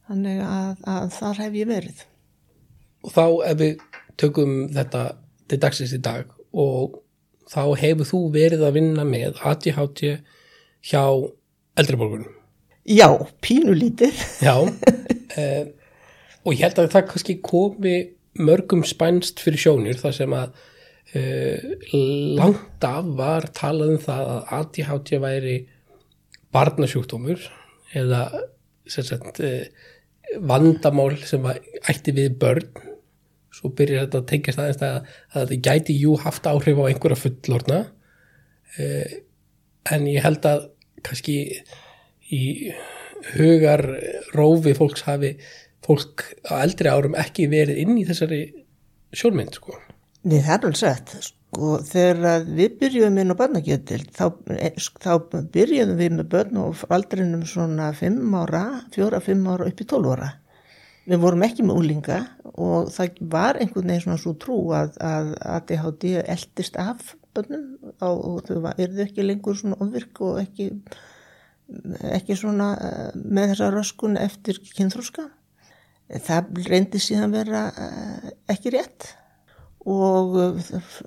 Þannig 0.09 0.38
að, 0.47 0.71
að 0.88 1.11
þar 1.19 1.43
hef 1.43 1.59
ég 1.59 1.69
verið. 1.69 2.05
Og 3.05 3.12
þá 3.12 3.25
ef 3.50 3.59
við 3.61 3.85
tökum 4.19 4.55
þetta 4.75 5.03
til 5.49 5.61
dagsins 5.62 5.95
í 5.95 6.00
dag 6.05 6.33
og 6.57 6.99
þá 7.49 7.62
hefur 7.81 8.09
þú 8.09 8.23
verið 8.33 8.65
að 8.65 8.79
vinna 8.79 9.05
með 9.09 9.41
ADHD 9.50 10.15
hjá 10.88 11.05
eldriborgunum. 11.79 12.33
Já, 12.88 13.09
pínulítið. 13.45 14.17
Já, 14.41 14.57
uh, 14.65 15.65
og 16.45 16.55
ég 16.55 16.65
held 16.65 16.81
að 16.81 16.93
það 16.95 17.09
kannski 17.12 17.38
komi 17.45 17.97
mörgum 18.38 18.85
spænst 18.87 19.43
fyrir 19.45 19.61
sjónir 19.61 19.99
þar 20.00 20.15
sem 20.17 20.37
að 20.37 20.55
uh, 21.19 21.73
langt 22.38 22.87
af 22.88 23.11
var 23.19 23.50
talað 23.57 23.97
um 23.97 24.00
það 24.07 24.31
að 24.37 24.55
ADHD 24.61 25.21
væri 25.21 25.59
barnasjúkdómur 26.55 27.43
eða 27.99 28.23
sagt, 28.88 29.40
uh, 29.45 29.64
vandamál 30.45 31.17
sem 31.25 31.45
ætti 31.49 32.14
við 32.17 32.37
börn. 32.40 32.69
Svo 33.55 33.73
byrjar 33.75 34.07
þetta 34.07 34.21
að 34.21 34.28
tengja 34.31 34.55
staðist 34.55 34.83
að, 34.87 34.99
að 35.33 35.47
þetta 35.52 35.62
gæti 35.67 35.97
jú 35.99 36.19
haft 36.23 36.47
áhrif 36.47 36.78
á 36.78 36.88
einhverja 36.88 37.19
fullorna 37.19 37.78
en 38.78 40.07
ég 40.07 40.23
held 40.23 40.45
að 40.47 40.69
kannski 41.07 41.38
í 42.35 42.43
hugar 43.35 43.85
rófi 44.37 44.75
fólks 44.76 45.05
hafi 45.09 45.35
fólk 45.85 46.26
á 46.49 46.61
eldri 46.61 46.90
árum 46.93 47.17
ekki 47.19 47.49
verið 47.50 47.83
inn 47.85 47.97
í 47.99 48.07
þessari 48.09 48.43
sjálfmynd 49.17 49.57
sko. 49.57 49.78
Nei 50.28 50.40
það 50.43 50.55
er 50.55 50.69
alveg 50.69 50.81
sett 50.83 51.35
sko 51.49 51.78
þegar 51.81 52.45
við 52.45 52.75
byrjuðum 52.83 53.23
inn 53.23 53.33
á 53.33 53.40
barnakjöldil 53.40 54.02
þá, 54.12 54.26
þá 55.00 55.12
byrjuðum 55.55 55.97
við 55.97 56.12
með 56.19 56.28
börn 56.35 56.59
og 56.61 56.83
aldrinum 56.93 57.47
svona 57.49 57.88
5 57.97 58.37
ára, 58.37 58.64
4-5 58.93 59.49
ára 59.49 59.69
upp 59.71 59.81
í 59.81 59.87
12 59.88 60.12
ára. 60.12 60.28
Við 61.09 61.23
vorum 61.23 61.45
ekki 61.47 61.64
með 61.64 61.78
úlinga 61.81 62.19
og 62.52 62.90
það 62.93 63.23
var 63.33 63.57
einhvern 63.57 63.88
veginn 63.88 64.05
svona 64.05 64.21
svo 64.21 64.35
trú 64.37 64.59
að, 64.76 64.99
ADHD 65.40 66.19
eldist 66.21 66.76
af 66.76 67.14
börnum 67.33 67.95
og 68.05 68.45
þau 68.45 68.69
erðu 68.75 69.07
ekki 69.07 69.25
lengur 69.25 69.57
svona 69.57 69.78
ofvirk 69.81 70.21
og 70.26 70.43
ekki 70.43 70.69
ekki 72.12 72.37
svona 72.37 72.75
eh, 72.81 73.09
með 73.17 73.55
þessa 73.55 73.71
röskun 73.73 74.21
eftir 74.21 74.61
kynþróska. 74.76 75.26
Það 76.25 76.62
reyndi 76.69 77.00
síðan 77.00 77.35
vera 77.37 77.67
eh, 77.73 78.31
ekki 78.52 78.73
rétt 78.76 79.11
og, 79.87 80.37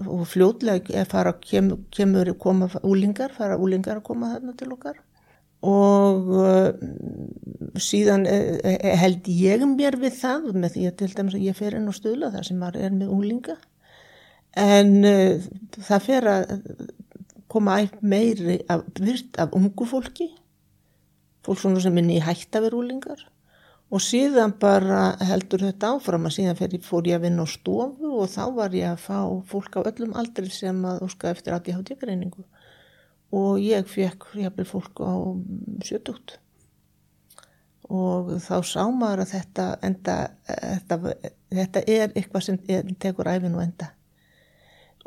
og 0.07 0.25
fljótlega 0.29 1.05
fara, 1.09 1.33
kem, 1.43 1.71
kemur 1.91 2.33
koma 2.39 2.69
úlingar, 2.83 3.33
fara 3.35 3.57
úlingar 3.59 3.99
að 3.99 4.05
koma 4.07 4.33
þarna 4.35 4.55
til 4.57 4.71
okkar. 4.75 5.01
Og 5.61 6.31
uh, 6.33 6.71
síðan 7.77 8.25
uh, 8.25 8.95
held 8.97 9.27
ég 9.29 9.65
mér 9.69 9.99
við 10.01 10.15
það 10.17 10.47
með 10.55 10.77
því 10.77 10.85
að 10.89 10.95
til 11.01 11.11
dæmis 11.17 11.37
að 11.37 11.45
ég 11.45 11.59
fer 11.59 11.77
inn 11.77 11.91
á 11.91 11.93
stöðla 11.93 12.31
þar 12.33 12.47
sem 12.47 12.63
er 12.65 12.95
með 12.95 13.11
úlinga 13.13 13.57
en 14.57 14.95
uh, 15.05 15.43
það 15.77 16.07
fer 16.07 16.29
að 16.31 16.55
koma 17.51 17.77
meiri 18.01 18.57
af, 18.71 18.87
virt 18.97 19.37
af 19.43 19.53
ungu 19.53 19.85
fólki. 19.85 20.31
Fólk 21.45 21.59
svona 21.61 21.81
sem 21.83 21.97
er 21.99 22.07
nýja 22.07 22.25
hægt 22.29 22.55
að 22.55 22.69
vera 22.69 22.79
úlingar 22.79 23.21
og 23.91 23.99
síðan 23.99 24.53
bara 24.59 25.17
heldur 25.27 25.65
þetta 25.65 25.95
áfram 25.97 26.27
að 26.29 26.37
síðan 26.37 26.81
fór 26.85 27.09
ég 27.09 27.19
að 27.19 27.25
vinna 27.25 27.43
á 27.43 27.47
stofu 27.51 28.13
og 28.21 28.29
þá 28.31 28.43
var 28.55 28.75
ég 28.75 28.87
að 28.87 29.01
fá 29.03 29.17
fólk 29.51 29.75
á 29.75 29.81
öllum 29.83 30.15
aldri 30.15 30.47
sem 30.51 30.79
að 30.87 31.03
óska 31.07 31.33
eftir 31.33 31.57
ADHD-greiningu 31.57 32.45
og 33.35 33.59
ég 33.63 33.87
fekk 33.87 34.31
jafnvel 34.39 34.67
fólk 34.67 35.03
á 35.03 35.15
sjötugt. 35.87 36.37
Og 37.91 38.37
þá 38.39 38.55
sá 38.63 38.83
maður 38.87 39.25
að 39.25 39.33
þetta, 39.33 39.65
enda, 39.83 40.15
þetta, 40.47 40.99
þetta 41.51 41.83
er 41.91 42.13
eitthvað 42.15 42.45
sem 42.47 42.59
er, 42.71 42.91
tekur 43.03 43.27
æfin 43.31 43.57
og 43.57 43.65
enda. 43.65 43.91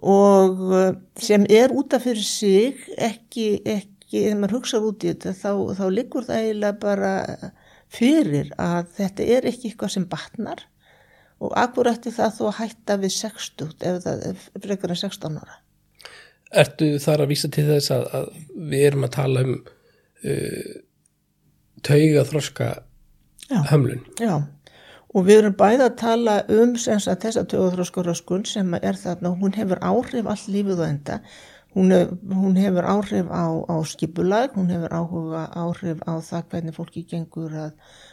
Og 0.04 0.64
sem 1.20 1.46
er 1.48 1.72
útaf 1.72 2.04
fyrir 2.04 2.26
sig 2.28 2.80
ekki, 3.00 3.62
ekki 3.64 4.26
ef 4.28 4.36
maður 4.36 4.58
hugsaður 4.58 4.90
út 4.90 5.04
í 5.06 5.12
þetta 5.14 5.32
þá, 5.38 5.52
þá 5.78 5.84
liggur 5.96 6.26
það 6.28 6.42
eiginlega 6.42 6.80
bara 6.82 7.12
fyrir 7.94 8.52
að 8.60 8.88
þetta 8.98 9.26
er 9.36 9.50
ekki 9.50 9.70
eitthvað 9.70 9.94
sem 9.96 10.06
batnar 10.10 10.64
og 11.42 11.52
akkurætti 11.58 12.12
það 12.14 12.38
þó 12.38 12.42
að 12.48 12.56
hætta 12.60 12.96
við 13.02 13.14
60 13.18 13.86
ef 13.90 14.00
það 14.04 14.24
er 14.30 14.42
frekar 14.64 14.94
en 14.94 15.00
16 15.02 15.38
ára. 15.42 15.60
Ertu 16.54 16.90
þar 17.02 17.24
að 17.24 17.30
vísa 17.32 17.50
til 17.50 17.66
þess 17.68 17.92
að, 17.94 18.04
að 18.14 18.26
við 18.70 18.88
erum 18.88 19.06
að 19.06 19.14
tala 19.16 19.44
um 19.44 19.54
uh, 19.58 20.74
tauga 21.84 22.26
þroska 22.28 22.68
hömlun? 23.70 24.04
Já, 24.22 24.36
og 25.14 25.26
við 25.26 25.40
erum 25.42 25.56
bæða 25.58 25.88
að 25.90 25.98
tala 26.00 26.36
um 26.52 26.76
þessa 26.78 27.16
tauga 27.18 27.72
þroska 27.74 28.06
röskun 28.06 28.46
sem 28.48 28.78
er 28.80 29.00
þarna, 29.00 29.34
hún 29.40 29.56
hefur 29.56 29.82
áhrif 29.82 30.30
all 30.30 30.40
lífið 30.46 30.80
og 30.80 30.86
enda 30.88 31.18
Hún, 31.74 31.90
hún 32.30 32.54
hefur 32.54 32.86
áhrif 32.86 33.26
á, 33.34 33.50
á 33.66 33.76
skipulag, 33.82 34.54
hún 34.54 34.70
hefur 34.70 34.92
áhuga 34.94 35.48
áhrif 35.58 35.98
á 36.06 36.22
það 36.22 36.44
hvernig 36.52 36.76
fólki 36.76 37.02
gengur 37.02 37.50
að 37.50 37.72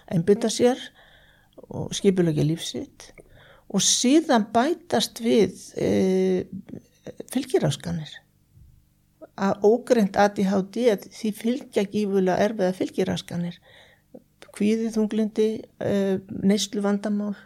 einbynda 0.09 0.49
sér 0.49 0.81
og 1.69 1.91
skipulagi 1.93 2.41
lífsitt 2.41 3.11
og 3.71 3.83
síðan 3.85 4.47
bætast 4.51 5.21
við 5.23 5.61
e, 5.77 5.89
fylgjiráskanir. 7.31 8.11
Að 9.41 9.63
ógreint 9.69 10.17
ADHD 10.19 10.81
því 11.05 11.31
fylgja 11.37 11.85
gífulega 11.85 12.41
erfiða 12.43 12.73
fylgjiráskanir, 12.75 13.61
kvíðið 14.51 14.97
þunglindi, 14.97 15.47
e, 15.79 15.93
neyslu 16.43 16.83
vandamál 16.83 17.37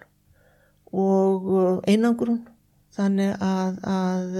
og 0.96 1.84
einangrun. 1.86 2.46
Þannig 2.96 3.36
að, 3.44 3.80
að 3.84 4.40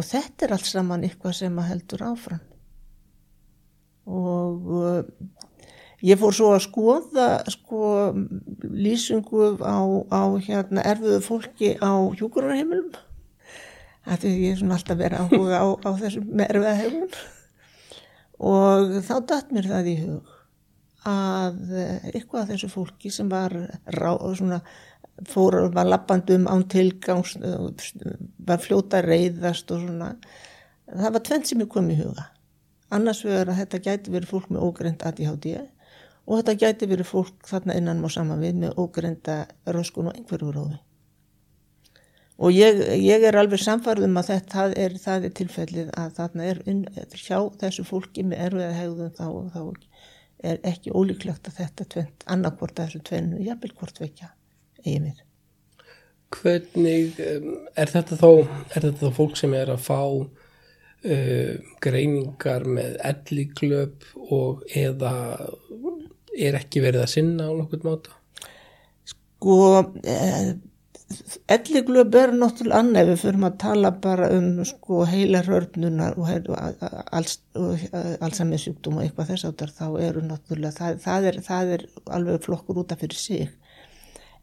og 0.00 0.06
þetta 0.08 0.46
er 0.46 0.56
allt 0.56 0.70
saman 0.70 1.04
eitthvað 1.04 1.36
sem 1.42 1.60
að 1.60 1.70
heldur 1.74 2.06
áfram. 2.08 2.42
Og 4.10 4.72
uh, 4.80 5.02
ég 6.04 6.18
fór 6.20 6.34
svo 6.34 6.54
að 6.56 6.64
skoða 6.64 7.28
sko 7.52 7.84
lýsingu 8.64 9.52
á, 9.60 9.78
á 10.08 10.22
hérna 10.40 10.84
erfiðu 10.88 11.20
fólki 11.24 11.74
á 11.76 11.92
hjúkurarheimilum 12.16 12.90
það 14.06 14.26
er 14.30 14.40
ég 14.40 14.58
svona 14.58 14.78
alltaf 14.78 14.98
verið 15.00 15.24
áhuga 15.24 15.60
á, 15.60 15.66
á 15.76 15.90
þessum 16.00 16.44
erfiða 16.46 16.76
heimilum 16.78 17.16
og 18.50 18.94
þá 19.04 19.14
dætt 19.28 19.50
mér 19.52 19.68
það 19.68 19.90
í 19.90 19.96
hug 20.04 20.36
að 21.10 21.60
uh, 21.72 22.08
eitthvað 22.12 22.42
af 22.42 22.50
þessu 22.54 22.70
fólki 22.72 23.12
sem 23.12 23.28
var 23.32 23.54
rá, 23.92 24.10
svona 24.36 24.60
fór 25.28 25.58
var 25.74 25.88
lappandum 25.88 26.46
án 26.48 26.66
tilgangs 26.70 27.36
var 27.40 28.62
fljóta 28.62 29.02
reyðast 29.04 29.70
og 29.74 29.84
svona. 29.84 30.14
Það 30.90 31.16
var 31.16 31.26
tvenn 31.26 31.44
sem 31.46 31.60
ég 31.62 31.70
kom 31.70 31.90
í 31.92 31.98
huga. 31.98 32.30
Annars 32.90 33.24
vegar 33.24 33.52
að 33.52 33.60
þetta 33.62 33.84
gæti 33.84 34.14
verið 34.14 34.32
fólk 34.32 34.48
með 34.50 34.64
ógreint 34.66 35.04
ADHD 35.06 35.52
og 36.26 36.38
þetta 36.38 36.54
gæti 36.58 36.88
verið 36.90 37.10
fólk 37.10 37.48
þarna 37.48 37.76
innan 37.78 38.00
má 38.02 38.08
saman 38.12 38.42
við 38.42 38.62
með 38.62 38.78
ógreinda 38.78 39.42
röskun 39.74 40.10
og 40.10 40.16
einhverju 40.18 40.54
rófi 40.54 40.78
og 42.40 42.56
ég, 42.56 42.78
ég 43.04 43.24
er 43.28 43.36
alveg 43.36 43.60
samfarðum 43.60 44.16
að 44.16 44.30
þetta 44.32 44.54
það 44.54 44.74
er, 44.84 44.96
það 45.02 45.26
er 45.26 45.32
tilfellið 45.40 45.88
að 46.00 46.12
þarna 46.16 46.46
er 46.48 46.60
inn, 46.72 46.84
hjá 47.12 47.38
þessu 47.60 47.84
fólki 47.88 48.24
með 48.24 48.44
erfiða 48.46 48.76
hegðun 48.78 49.16
þá, 49.18 49.26
þá 49.52 49.62
er 50.50 50.62
ekki 50.70 50.94
ólíklegt 50.96 51.50
að 51.50 51.58
þetta 51.60 51.88
tvent 51.94 52.28
annarkvort 52.32 52.78
að 52.78 52.88
þessu 52.88 53.02
tvennu 53.10 53.42
jafnvel 53.44 53.74
hvort 53.76 54.00
vekja 54.00 54.30
eigin 54.84 55.08
mér. 55.08 55.24
Hvernig 56.30 57.18
er 57.20 57.90
þetta 57.90 58.16
þá, 58.20 58.28
er 58.70 58.84
þetta 58.84 59.08
þá 59.08 59.16
fólk 59.16 59.38
sem 59.40 59.54
er 59.58 59.72
að 59.72 59.82
fá 59.82 60.00
uh, 60.00 61.54
greiningar 61.82 62.66
með 62.70 62.96
elliklöp 63.10 64.06
og 64.30 64.64
eða 64.78 65.14
er 66.38 66.58
ekki 66.60 66.82
verið 66.84 67.04
að 67.04 67.14
sinna 67.14 67.50
á 67.50 67.52
nokkur 67.56 67.84
máta? 67.86 68.16
Sko, 69.08 69.56
eh, 70.06 70.52
elliklöp 71.50 72.14
er 72.14 72.34
náttúrulega 72.38 72.82
annað 72.84 73.10
við 73.10 73.22
fyrir 73.24 73.46
að 73.48 73.56
tala 73.64 73.90
bara 74.04 74.28
um 74.36 74.50
sko 74.68 75.02
heila 75.10 75.42
rörnunar 75.46 76.18
og, 76.20 76.28
alls, 77.10 77.40
og 77.58 77.80
allsamið 78.22 78.64
sjúkdóm 78.64 79.00
og 79.00 79.06
eitthvað 79.06 79.32
þess 79.32 79.48
áttar 79.48 79.74
þá 79.74 79.86
eru 80.06 80.22
náttúrulega, 80.26 80.76
það, 80.76 81.00
það, 81.06 81.30
er, 81.32 81.40
það 81.48 81.74
er 81.76 81.86
alveg 82.18 82.46
flokkur 82.46 82.84
útaf 82.84 83.02
fyrir 83.02 83.18
sig 83.18 83.48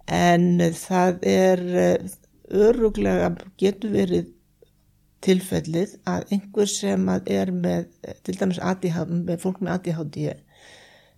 en 0.07 0.61
það 0.73 1.23
er 1.27 1.63
eh, 1.75 2.09
öruglega 2.47 3.33
getur 3.59 3.91
verið 3.91 4.33
tilfellið 5.25 5.95
að 6.07 6.33
einhver 6.35 6.69
sem 6.71 7.07
er 7.09 7.51
með 7.51 7.87
til 8.23 8.35
dæmis 8.37 8.59
ADHD, 8.61 9.23
með 9.25 9.41
fólk 9.41 9.61
með 9.61 9.73
ADHD 9.73 10.19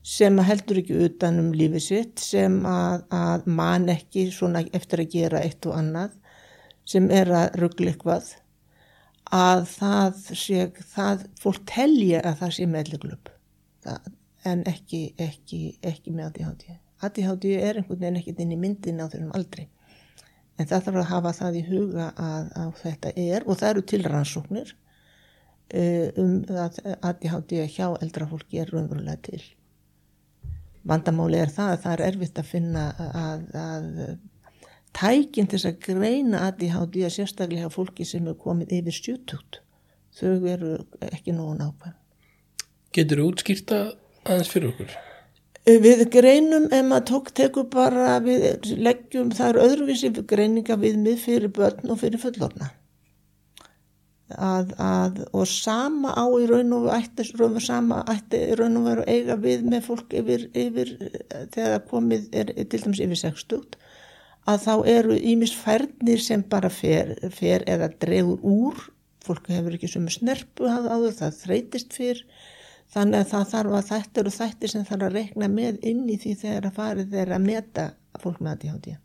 sem 0.10 0.40
heldur 0.48 0.80
ekki 0.80 1.02
utan 1.06 1.42
um 1.42 1.50
lífið 1.54 1.84
sitt 1.84 2.24
sem 2.24 2.62
að, 2.66 3.04
að 3.14 3.50
man 3.60 3.90
ekki 3.92 4.30
svona 4.34 4.64
eftir 4.74 5.04
að 5.04 5.12
gera 5.18 5.44
eitt 5.44 5.68
og 5.68 5.76
annað 5.78 6.16
sem 6.90 7.10
er 7.14 7.30
að 7.36 7.60
ruggla 7.62 7.92
eitthvað 7.92 8.32
að 9.36 9.66
það 9.76 10.22
sé, 10.34 10.70
það 10.96 11.26
fólk 11.42 11.66
telja 11.70 12.24
að 12.26 12.40
það 12.40 12.56
sé 12.56 12.70
meðleglöp 12.72 13.34
en 14.50 14.64
ekki, 14.72 15.10
ekki, 15.20 15.64
ekki 15.86 16.16
með 16.16 16.32
ADHD. 16.32 16.80
ADHD 17.06 17.52
er 17.58 17.80
einhvern 17.80 18.00
veginn 18.02 18.20
ekkert 18.20 18.42
inn 18.44 18.56
í 18.56 18.60
myndin 18.60 19.00
á 19.00 19.08
þessum 19.08 19.36
aldri. 19.38 19.68
En 20.60 20.68
það 20.68 20.88
þarf 20.88 21.02
að 21.02 21.12
hafa 21.14 21.36
það 21.38 21.60
í 21.60 21.66
huga 21.70 22.08
að, 22.20 22.50
að 22.60 22.72
þetta 22.82 23.14
er 23.16 23.46
og 23.46 23.60
það 23.60 23.70
eru 23.70 23.84
til 23.92 24.02
rannsóknir 24.06 24.74
uh, 24.74 26.08
um 26.20 26.34
að 26.66 26.82
ADHD 26.98 27.62
hjá 27.76 27.86
eldra 28.02 28.28
fólki 28.28 28.60
er 28.60 28.74
raunverulega 28.74 29.24
til. 29.30 29.42
Vandamáli 30.90 31.40
er 31.40 31.54
það 31.54 31.72
að 31.74 31.82
það 31.86 31.96
er 31.96 32.06
erfitt 32.10 32.42
að 32.42 32.50
finna 32.50 32.84
að, 33.06 33.48
að 33.60 33.88
tækinn 34.96 35.50
til 35.52 35.62
að 35.64 35.82
greina 35.86 36.46
ADHD 36.50 37.04
að 37.06 37.16
sérstaklega 37.16 37.72
fólki 37.72 38.08
sem 38.08 38.28
er 38.28 38.40
komið 38.40 38.80
yfir 38.80 39.00
stjútugt. 39.00 39.62
Þau 40.20 40.48
eru 40.50 40.78
ekki 41.12 41.36
nógu 41.36 41.60
nákvæm. 41.60 41.96
Getur 42.96 43.22
þú 43.22 43.30
útskýrta 43.32 43.84
aðeins 44.26 44.52
fyrir 44.52 44.74
okkur? 44.74 44.98
Við 45.68 46.06
greinum 46.14 46.68
ef 46.72 46.86
maður 46.88 47.06
tók 47.10 47.32
teku 47.36 47.66
bara 47.70 48.18
við 48.24 48.72
leggjum 48.80 49.32
það 49.36 49.50
er 49.50 49.62
öðruvísi 49.66 50.12
greininga 50.26 50.78
við 50.80 50.98
mið 51.04 51.18
fyrir 51.26 51.52
börn 51.54 51.92
og 51.92 52.00
fyrir 52.02 52.22
fullorna 52.22 52.72
að, 54.38 54.74
að, 54.78 55.20
og 55.34 55.48
sama 55.50 56.14
á 56.14 56.26
í 56.38 56.46
raun 56.50 56.74
og 56.78 56.90
ætti, 56.94 57.26
sama 57.66 58.04
ætti 58.10 58.42
í 58.52 58.58
raun 58.58 58.78
og 58.78 58.86
veru 58.88 59.06
eiga 59.08 59.38
við 59.42 59.66
með 59.66 59.88
fólk 59.90 60.14
yfir, 60.14 60.50
yfir 60.54 60.94
þegar 61.54 61.86
komið 61.90 62.30
er 62.34 62.54
til 62.70 62.82
dæmis 62.84 63.02
yfir 63.02 63.22
60 63.24 63.80
að 64.50 64.64
þá 64.66 64.74
eru 64.90 65.18
ímisfærnir 65.18 66.22
sem 66.24 66.44
bara 66.44 66.70
fer, 66.70 67.16
fer 67.34 67.66
eða 67.70 67.92
drefur 68.02 68.40
úr 68.46 68.88
fólk 69.26 69.50
hefur 69.52 69.76
ekki 69.76 69.90
sem 69.92 70.08
snerpu 70.10 70.70
að 70.70 70.90
áður 70.94 71.18
það 71.20 71.42
þreytist 71.44 71.94
fyrr 71.98 72.24
Þannig 72.90 73.22
að 73.22 73.30
það 73.30 73.52
þarf 73.52 73.76
að 73.78 73.90
þetta 73.90 74.22
eru 74.22 74.32
þættir 74.34 74.72
sem 74.72 74.86
þarf 74.88 75.06
að 75.06 75.16
rekna 75.20 75.50
með 75.54 75.78
inn 75.86 76.08
í 76.10 76.16
því 76.18 76.32
þegar 76.40 76.68
að 76.70 76.80
farið 76.80 77.12
þeirra 77.14 77.38
að 77.38 77.46
meta 77.46 77.86
fólk 78.24 78.40
með 78.42 78.56
ADHD. 78.56 78.96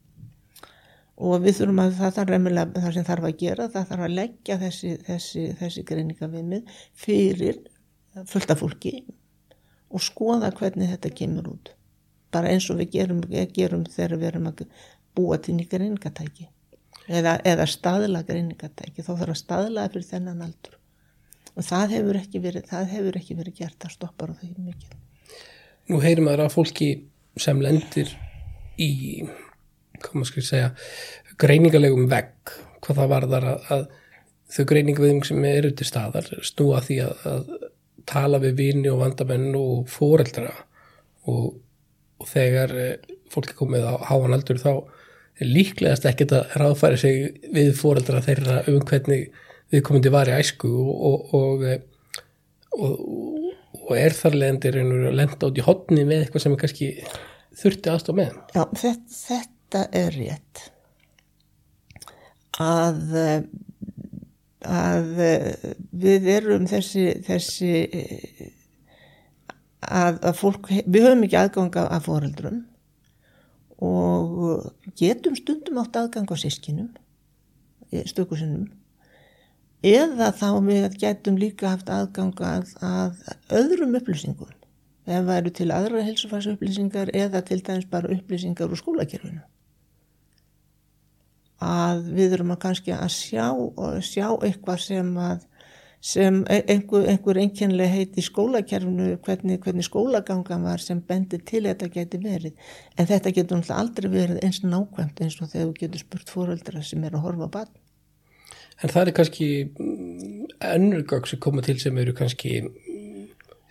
Og 1.24 1.34
við 1.44 1.58
þurfum 1.58 1.82
að 1.82 1.98
það 1.98 2.14
þarf 2.16 2.32
reynilega 2.32 2.84
það 2.84 2.96
sem 2.96 3.06
þarf 3.08 3.26
að 3.28 3.36
gera, 3.42 3.66
það 3.74 3.90
þarf 3.90 4.06
að 4.06 4.16
leggja 4.18 4.56
þessi, 4.62 4.94
þessi, 5.08 5.44
þessi 5.60 5.84
greininga 5.90 6.30
við 6.32 6.48
mig 6.54 6.72
fyrir 7.04 7.60
fullta 8.32 8.56
fólki 8.58 8.94
og 9.94 10.02
skoða 10.02 10.50
hvernig 10.56 10.90
þetta 10.94 11.12
kemur 11.20 11.52
út. 11.52 11.74
Bara 12.34 12.50
eins 12.50 12.66
og 12.72 12.80
við 12.80 12.96
gerum, 12.96 13.20
gerum 13.54 13.84
þegar 13.86 14.16
við 14.16 14.30
erum 14.32 14.48
að 14.50 14.64
búa 15.14 15.38
til 15.38 15.54
nýja 15.58 15.76
greiningatæki. 15.76 16.48
eða, 17.08 17.36
eða 17.44 17.66
staðla 17.68 18.24
greiningatæki 18.24 19.04
þá 19.04 19.12
þarf 19.12 19.34
að 19.34 19.40
staðla 19.42 19.88
fyrir 19.92 20.08
þennan 20.08 20.42
aldur 20.46 20.78
og 21.54 21.66
það 21.66 21.96
hefur 21.96 22.20
ekki 22.20 22.42
verið 22.42 22.70
hefur 22.92 23.18
ekki 23.20 23.38
verið 23.38 23.58
gert 23.62 23.86
að 23.86 23.96
stoppa 23.96 24.28
á 24.30 24.34
því 24.34 24.52
mikið. 24.58 24.94
Nú 25.90 26.00
heyrim 26.02 26.28
maður 26.28 26.46
að 26.46 26.54
fólki 26.54 26.88
sem 27.40 27.60
lendir 27.62 28.10
í 28.80 29.24
hvað 30.00 30.16
maður 30.16 30.30
skal 30.30 30.46
segja 30.48 30.70
greiningalegum 31.40 32.08
vegg 32.10 32.54
hvað 32.84 32.98
það 33.00 33.12
varðar 33.12 33.46
að, 33.52 33.68
að 33.74 33.84
þau 34.54 34.64
greiningavegum 34.70 35.22
sem 35.26 35.46
eru 35.48 35.70
til 35.74 35.88
staðar 35.88 36.28
snúa 36.44 36.82
því 36.84 36.98
að, 37.06 37.24
að 37.30 37.70
tala 38.08 38.40
við 38.42 38.58
vini 38.60 38.90
og 38.92 39.00
vandamenn 39.00 39.54
og 39.58 39.88
fóreldra 39.90 40.52
og, 41.30 41.54
og 42.20 42.28
þegar 42.28 42.74
eh, 42.76 43.14
fólki 43.32 43.56
komið 43.58 43.88
á 43.88 43.94
háan 44.10 44.36
aldur 44.36 44.60
þá 44.60 44.70
er 44.74 45.50
líklegast 45.50 46.04
ekkert 46.06 46.36
að 46.36 46.58
ráðfæri 46.60 47.00
sig 47.00 47.48
við 47.54 47.72
fóreldra 47.78 48.22
þeirra 48.24 48.60
um 48.70 48.84
hvernig 48.86 49.32
viðkomandi 49.72 50.12
var 50.12 50.30
í 50.30 50.36
æsku 50.36 50.70
og, 50.70 51.34
og, 51.36 51.64
og, 52.76 52.92
og 53.80 53.94
er 53.98 54.16
þar 54.16 54.38
leðandi 54.40 54.72
að 54.74 55.18
lenda 55.20 55.48
át 55.48 55.60
í 55.60 55.66
hodni 55.66 56.04
með 56.04 56.24
eitthvað 56.24 56.44
sem 56.44 56.56
er 56.56 56.62
kannski 56.64 56.90
þurfti 57.54 57.92
aðstof 57.92 58.18
með. 58.18 58.38
Já, 58.54 58.62
þetta, 58.82 59.18
þetta 59.24 59.84
er 60.04 60.18
rétt 60.18 60.64
að 62.62 63.14
að 64.64 65.18
við 65.92 66.28
erum 66.38 66.68
þessi, 66.68 67.08
þessi 67.24 67.72
að, 69.84 70.20
að 70.24 70.38
fólk, 70.38 70.70
við 70.70 71.04
höfum 71.04 71.26
ekki 71.26 71.40
aðganga 71.40 71.86
af 71.92 72.06
foreldrum 72.08 72.62
og 73.84 74.70
getum 74.98 75.36
stundum 75.36 75.82
átt 75.82 75.98
aðgang 76.00 76.30
á 76.32 76.36
sískinum 76.40 76.94
stökusinnum 78.08 78.70
eða 79.84 80.30
þá 80.32 80.48
við 80.64 80.98
getum 81.00 81.36
líka 81.38 81.74
haft 81.74 81.90
aðgang 81.92 82.38
að, 82.40 82.70
að 82.80 83.18
öðrum 83.52 83.96
upplýsingum 83.98 84.52
ef 85.04 85.26
það 85.26 85.36
eru 85.36 85.50
til 85.58 85.70
aðra 85.74 86.04
helsufærsupplýsingar 86.06 87.10
eða 87.12 87.42
til 87.44 87.60
dæmis 87.64 87.88
bara 87.90 88.12
upplýsingar 88.14 88.72
úr 88.72 88.80
skólakerfinu. 88.80 89.42
Að 91.64 92.06
við 92.16 92.38
erum 92.38 92.54
að 92.54 92.62
kannski 92.64 92.94
að 92.96 93.10
sjá, 93.12 93.48
sjá 94.04 94.28
eitthvað 94.40 94.80
sem 94.86 95.12
að 95.20 95.44
sem 96.04 96.42
e, 96.52 96.58
einhver, 96.68 97.06
einhver 97.08 97.38
einkennlega 97.40 97.92
heiti 97.92 98.24
skólakerfinu 98.24 99.14
hvernig, 99.24 99.60
hvernig 99.64 99.86
skólaganga 99.86 100.58
var 100.60 100.82
sem 100.84 101.00
bendir 101.00 101.40
til 101.48 101.62
þetta 101.64 101.88
geti 101.92 102.20
verið. 102.20 102.58
En 102.96 103.08
þetta 103.08 103.32
getur 103.32 103.60
náttúrulega 103.60 103.80
aldrei 103.80 104.10
verið 104.12 104.42
eins 104.44 104.60
nákvæmt 104.64 105.24
eins 105.24 105.40
og 105.40 105.52
þegar 105.52 105.70
þú 105.70 105.78
getur 105.80 106.04
spurt 106.04 106.34
fóröldra 106.36 106.84
sem 106.84 107.04
er 107.04 107.16
að 107.16 107.24
horfa 107.28 107.48
á 107.48 107.54
bann 107.56 107.72
En 108.82 108.90
það 108.90 109.08
er 109.08 109.16
kannski 109.16 109.48
önnur 110.64 111.04
gagg 111.08 111.28
sem 111.30 111.40
koma 111.42 111.62
til 111.64 111.78
sem 111.80 111.98
eru 112.00 112.14
kannski 112.16 112.62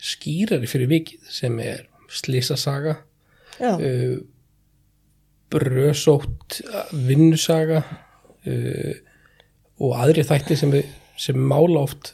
skýrari 0.03 0.67
fyrir 0.69 0.91
vikið 0.91 1.31
sem 1.31 1.60
er 1.63 1.86
slísasaga 2.13 2.98
uh, 3.60 4.17
brösótt 5.53 6.60
vinnusaga 7.07 7.83
uh, 7.83 8.95
og 9.83 9.95
aðri 10.00 10.25
þætti 10.27 10.57
sem, 10.60 10.75
sem 11.19 11.39
mála 11.39 11.83
oft 11.83 12.13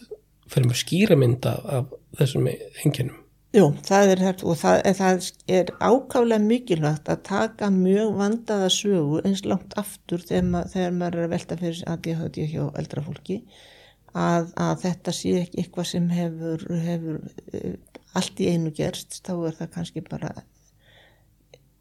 fyrir 0.50 0.70
með 0.70 0.82
skýramynda 0.84 1.56
af 1.80 1.92
þessum 2.18 2.48
enginum. 2.50 3.18
Jú, 3.50 3.64
það 3.82 4.12
er 4.14 4.20
hægt 4.22 4.44
og 4.46 4.58
það, 4.60 4.84
það 5.00 5.28
er 5.50 5.70
ákálega 5.82 6.38
mikilvægt 6.44 7.08
að 7.10 7.24
taka 7.26 7.72
mjög 7.74 8.12
vandaða 8.20 8.68
sögu 8.76 9.24
eins 9.26 9.42
langt 9.42 9.74
aftur 9.82 10.22
þegar, 10.22 10.46
mað, 10.52 10.68
þegar 10.76 10.94
maður 11.00 11.18
er 11.18 11.26
að 11.26 11.34
velta 11.34 11.58
fyrir 11.58 11.80
ADHD 11.90 12.38
hjá 12.52 12.68
eldra 12.78 13.02
fólki 13.08 13.40
að, 14.14 14.52
að 14.54 14.76
þetta 14.84 15.16
sé 15.18 15.34
ekki 15.40 15.64
eitthvað 15.64 15.90
sem 15.96 16.14
hefur, 16.14 16.68
hefur 16.86 17.18
uh, 17.26 17.74
allt 18.22 18.46
í 18.46 18.54
einu 18.54 18.76
gerst, 18.78 19.18
þá 19.26 19.34
er 19.40 19.58
það 19.64 19.74
kannski 19.80 20.06
bara 20.06 20.32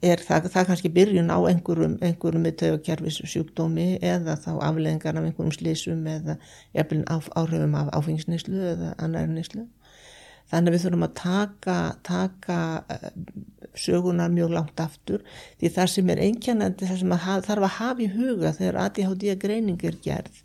er 0.08 0.24
það, 0.24 0.48
það 0.54 0.68
kannski 0.70 0.94
byrjun 0.94 1.32
á 1.34 1.38
einhverjum, 1.52 1.98
einhverjum 2.00 2.48
með 2.48 2.58
tögakjærfis 2.62 3.20
sjúkdómi 3.28 3.90
eða 4.00 4.38
þá 4.40 4.54
afleðingar 4.70 5.20
af 5.20 5.28
einhverjum 5.28 5.56
slísum 5.56 6.08
eða 6.08 6.40
áhrifum 6.78 7.76
af 7.76 7.92
áfengisneislu 7.92 8.62
eða 8.72 8.94
annari 8.96 9.36
neislu. 9.36 9.66
Þannig 10.48 10.70
að 10.70 10.76
við 10.76 10.84
þurfum 10.86 11.04
að 11.04 11.14
taka, 11.18 11.76
taka 12.08 12.58
eh, 12.94 13.08
sögunar 13.76 14.32
mjög 14.32 14.54
langt 14.56 14.80
aftur. 14.80 15.24
Því 15.60 15.72
það 15.76 15.92
sem 15.94 16.12
er 16.14 16.22
einkennandi, 16.24 16.88
það 16.88 17.02
sem 17.02 17.14
að, 17.18 17.26
þarf 17.48 17.68
að 17.68 17.76
hafa 17.76 18.04
í 18.04 18.10
huga 18.14 18.54
þegar 18.56 18.80
ADHD 18.86 19.34
greining 19.42 19.84
er 19.84 19.98
gerð 20.04 20.42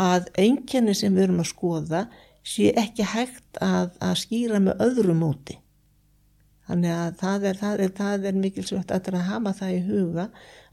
að 0.00 0.30
einkenni 0.40 0.94
sem 0.96 1.12
við 1.16 1.26
erum 1.26 1.42
að 1.42 1.50
skoða 1.50 2.04
sé 2.46 2.70
ekki 2.80 3.04
hægt 3.04 3.60
að, 3.60 3.90
að 4.00 4.14
skýra 4.22 4.62
með 4.64 4.86
öðru 4.86 5.16
móti. 5.18 5.58
Þannig 6.70 6.94
að 6.94 7.14
það 7.18 7.44
er, 7.50 7.56
það 7.58 7.84
er, 7.84 7.92
það 7.98 8.26
er 8.30 8.40
mikilsvægt 8.40 8.92
að 8.94 9.20
hafa 9.26 9.52
það 9.58 9.74
í 9.74 9.80
huga 9.88 10.26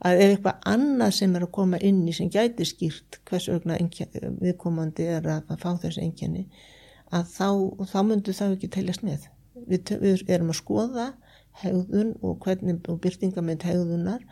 að 0.06 0.22
ef 0.22 0.34
eitthvað 0.36 0.68
annað 0.72 1.14
sem 1.18 1.36
er 1.36 1.46
að 1.48 1.54
koma 1.58 1.80
inn 1.82 2.04
í 2.06 2.14
sem 2.14 2.30
gæti 2.30 2.68
skýrt 2.70 3.20
hvers 3.28 3.48
vegna 3.50 3.80
viðkomandi 3.82 5.08
er 5.18 5.26
að, 5.26 5.48
að 5.50 5.64
fá 5.64 5.72
þessu 5.82 6.04
enginni 6.06 6.46
að 7.14 7.30
þá, 7.32 7.50
þá 7.92 8.00
myndu 8.08 8.36
það 8.36 8.58
ekki 8.58 8.72
teljast 8.74 9.06
með. 9.06 9.30
Við, 9.68 9.94
við 10.02 10.32
erum 10.32 10.52
að 10.54 10.60
skoða 10.60 11.08
hegðun 11.62 12.12
og, 12.22 12.36
hvernig, 12.44 12.82
og 12.90 13.00
byrtingamind 13.04 13.66
hegðunar 13.66 14.26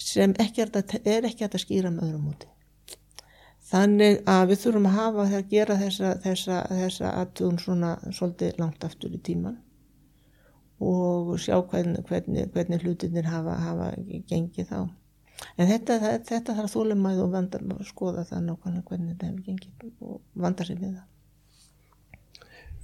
sem 0.00 0.34
ekki 0.42 0.64
er, 0.64 0.72
er 1.04 1.28
ekki 1.28 1.46
að 1.46 1.60
skýra 1.62 1.92
með 1.92 2.08
öðrum 2.08 2.32
úti. 2.32 2.48
Þannig 3.72 4.18
að 4.28 4.48
við 4.50 4.58
þurfum 4.64 4.88
að 4.90 4.96
hafa 4.98 5.26
að 5.28 5.52
gera 5.52 5.76
þessa, 5.80 6.08
þessa, 6.24 6.56
þessa 6.68 7.12
aðtun 7.20 7.60
svona 7.62 7.92
svolítið 8.10 8.58
langt 8.60 8.84
aftur 8.84 9.14
í 9.14 9.20
tíman 9.22 9.60
og 10.82 11.36
sjá 11.38 11.54
hvernig, 11.70 12.02
hvernig, 12.08 12.50
hvernig 12.52 12.82
hlutinir 12.82 13.28
hafa, 13.30 13.54
hafa 13.62 13.92
gengið 14.28 14.66
þá. 14.72 14.80
En 15.56 15.70
þetta, 15.70 15.98
þetta 16.26 16.56
þarf 16.58 16.74
þólumæð 16.74 17.22
og 17.22 17.32
vandar 17.36 17.64
að 17.70 17.86
skoða 17.86 18.26
það 18.26 18.44
nákvæmlega 18.48 18.84
hvernig 18.90 19.14
þetta 19.14 19.30
hefur 19.30 19.46
gengið 19.46 20.10
og 20.10 20.20
vandar 20.44 20.68
sér 20.68 20.82
við 20.82 20.92
það. 20.96 21.08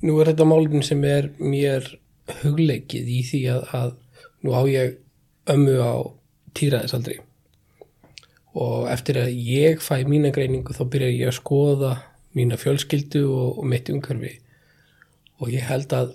Nú 0.04 0.18
er 0.20 0.30
þetta 0.30 0.46
málun 0.46 0.84
sem 0.86 1.00
er 1.08 1.32
mér 1.38 1.86
hugleikið 2.42 3.08
í 3.10 3.22
því 3.26 3.40
að, 3.54 3.64
að 3.74 3.94
nú 4.44 4.54
á 4.54 4.62
ég 4.70 4.98
ömmu 5.50 5.78
á 5.80 5.94
týraðisaldri 6.58 7.18
og 8.58 8.88
eftir 8.90 9.18
að 9.20 9.34
ég 9.34 9.82
fæ 9.82 10.02
mína 10.08 10.30
greiningu 10.34 10.74
þá 10.74 10.84
byrjar 10.90 11.14
ég 11.14 11.30
að 11.30 11.38
skoða 11.38 11.92
mína 12.36 12.58
fjölskyldu 12.58 13.22
og, 13.26 13.60
og 13.60 13.68
mitt 13.70 13.90
umhverfi. 13.92 14.34
Og 15.38 15.52
ég 15.54 15.66
held 15.68 15.92
að 15.94 16.14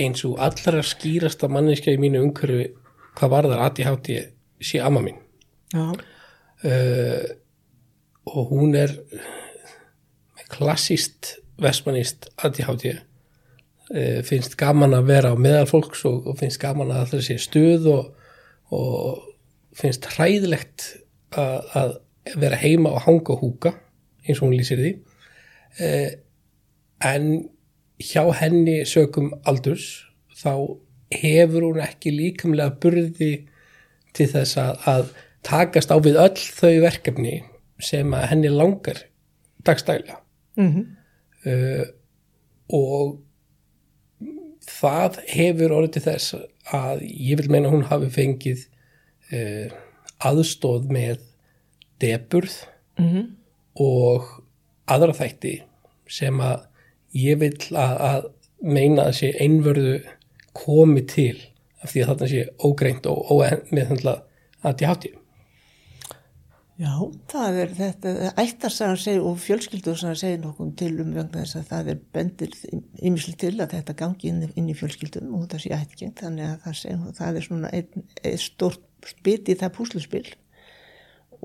eins 0.00 0.24
og 0.28 0.40
allra 0.42 0.82
skýrasta 0.84 1.48
manniska 1.52 1.94
í 1.94 2.00
mínu 2.00 2.24
umhverfi 2.26 2.68
hvað 3.16 3.32
var 3.32 3.48
þar 3.50 3.64
aðti 3.68 3.86
hátti 3.86 4.18
sé 4.60 4.82
amma 4.82 5.02
mín. 5.04 5.20
Uh, 5.76 7.22
og 8.26 8.52
hún 8.52 8.74
er 8.78 8.92
klassíst 10.50 11.36
vestmannist 11.62 12.28
aðti 12.36 12.66
hátti 12.66 12.92
uh, 12.96 14.20
finnst 14.26 14.56
gaman 14.60 14.96
að 14.96 15.10
vera 15.12 15.32
á 15.32 15.36
meðal 15.38 15.66
fólks 15.70 16.04
og, 16.08 16.26
og 16.26 16.38
finnst 16.40 16.60
gaman 16.62 16.92
að 16.94 17.14
það 17.14 17.26
sé 17.28 17.38
stuð 17.42 17.88
og, 17.92 18.30
og 18.74 19.26
finnst 19.76 20.08
hræðilegt 20.16 20.88
að, 21.36 21.58
að 21.76 21.96
vera 22.36 22.60
heima 22.60 22.94
og 22.96 23.04
hanga 23.06 23.36
og 23.36 23.42
húka 23.44 23.76
eins 24.26 24.40
og 24.40 24.48
hún 24.48 24.56
lýsir 24.58 24.80
því 24.82 24.94
uh, 25.80 26.10
en 27.06 27.30
hjá 28.02 28.24
henni 28.40 28.82
sökum 28.88 29.32
aldurs 29.48 30.06
þá 30.36 30.52
hefur 31.14 31.68
hún 31.68 31.82
ekki 31.84 32.12
líkamlega 32.12 32.74
burði 32.82 33.30
til 34.16 34.28
þess 34.32 34.58
að, 34.60 34.80
að 34.90 35.12
takast 35.46 35.92
á 35.92 35.96
við 36.02 36.18
öll 36.20 36.36
þau 36.36 36.74
verkefni 36.84 37.36
sem 37.82 38.14
að 38.16 38.28
henni 38.32 38.52
langar 38.52 39.04
dagstælega 39.66 40.18
mm 40.56 40.68
-hmm. 40.68 40.84
Uh, 41.46 41.84
og 42.74 43.16
það 44.66 45.20
hefur 45.30 45.74
orðið 45.78 45.96
til 45.96 46.04
þess 46.08 46.36
að 46.74 47.04
ég 47.06 47.40
vil 47.40 47.50
meina 47.52 47.70
hún 47.72 47.86
hafi 47.90 48.10
fengið 48.12 48.66
uh, 49.32 49.68
aðstóð 50.26 50.88
með 50.90 51.20
deburð 52.02 52.56
mm 52.98 53.08
-hmm. 53.08 53.26
og 53.74 54.30
aðra 54.86 55.14
þætti 55.16 55.62
sem 56.08 56.40
að 56.40 56.66
ég 57.16 57.38
vil 57.40 57.56
að, 57.72 57.94
að 58.10 58.22
meina 58.62 59.08
að 59.08 59.18
sé 59.20 59.32
einverðu 59.40 60.00
komi 60.56 61.02
til 61.08 61.36
af 61.82 61.92
því 61.92 62.02
að 62.02 62.08
þarna 62.10 62.28
sé 62.28 62.42
ógreint 62.64 63.06
og 63.06 63.30
ómeðhandla 63.30 64.22
að 64.62 64.82
ég 64.82 64.88
hátti 64.90 65.12
Já, 66.76 66.92
það 67.32 67.58
er 67.62 67.70
þetta 67.72 68.10
ættarsagan 68.36 68.98
segir 69.00 69.22
og 69.24 69.38
fjölskyldur 69.40 69.96
segir 69.96 70.42
nokkuð 70.42 70.74
til 70.76 70.90
um 71.00 71.14
vegna 71.16 71.40
þess 71.40 71.56
að 71.56 71.70
það 71.70 71.88
er 71.88 72.02
bendir 72.12 72.56
ymmislega 73.00 73.38
til 73.40 73.52
að 73.64 73.72
þetta 73.72 73.94
gangi 73.96 74.28
inn, 74.28 74.42
inn 74.52 74.68
í 74.68 74.76
fjölskyldum 74.76 75.30
og 75.38 75.46
það 75.54 75.62
sé 75.64 75.72
ættgengt 75.72 76.20
þannig 76.20 76.50
að 76.50 76.58
það, 76.66 76.76
segir, 76.82 77.06
það 77.16 77.40
er 77.40 77.46
svona 77.48 77.72
einn 77.78 78.04
ein 78.20 78.42
stórt 78.44 79.14
bit 79.24 79.48
í 79.48 79.56
það 79.56 79.74
púsluspil. 79.78 80.24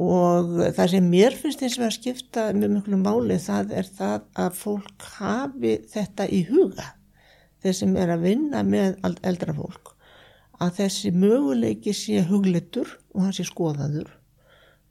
Og 0.01 0.53
það 0.75 0.93
sem 0.97 1.09
mér 1.15 1.39
finnst 1.39 1.63
eins 1.63 1.79
og 1.79 1.87
að 1.87 1.95
skipta 2.01 2.47
mjög 2.51 2.75
mjög 2.75 2.91
mjög 2.91 3.03
máli 3.07 3.41
það 3.47 3.75
er 3.79 3.91
það 4.01 4.29
að 4.43 4.53
fólk 4.59 5.09
hafi 5.15 5.75
þetta 5.95 6.27
í 6.27 6.45
huga 6.51 6.91
þeir 7.63 7.77
sem 7.79 7.99
er 8.03 8.17
að 8.17 8.27
vinna 8.27 8.67
með 8.67 8.99
eldra 9.23 9.55
fólk 9.55 9.95
að 10.61 10.81
þessi 10.81 11.15
möguleiki 11.15 11.95
sé 11.95 12.25
hugletur 12.27 12.97
og 13.15 13.29
hann 13.29 13.37
sé 13.37 13.47
skoðaður 13.47 14.17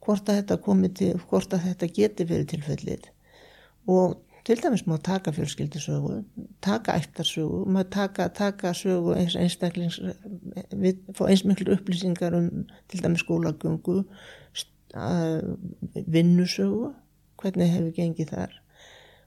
hvort 0.01 0.29
að 0.29 0.41
þetta 0.41 0.59
komi 0.65 0.89
til, 0.97 1.13
hvort 1.29 1.53
að 1.53 1.65
þetta 1.69 1.89
geti 1.95 2.27
verið 2.29 2.51
tilfellið. 2.55 3.07
Og 3.91 4.19
til 4.45 4.57
dæmis 4.57 4.87
má 4.89 4.97
taka 4.97 5.31
fjölskyldisögu 5.31 6.23
taka 6.61 6.97
ættarsögu, 6.97 7.65
má 7.65 7.83
taka, 7.83 8.29
taka 8.29 8.73
sögu 8.73 9.13
eins 9.13 9.35
einstaklings 9.35 9.99
við 10.71 11.03
fá 11.13 11.27
eins 11.29 11.45
miklu 11.45 11.75
upplýsingar 11.75 12.33
um 12.37 12.65
til 12.89 13.03
dæmis 13.03 13.21
skólagöngu 13.25 14.03
vinnusögu 15.93 16.91
hvernig 17.41 17.71
hefur 17.71 17.93
gengið 17.95 18.33
þar. 18.33 18.57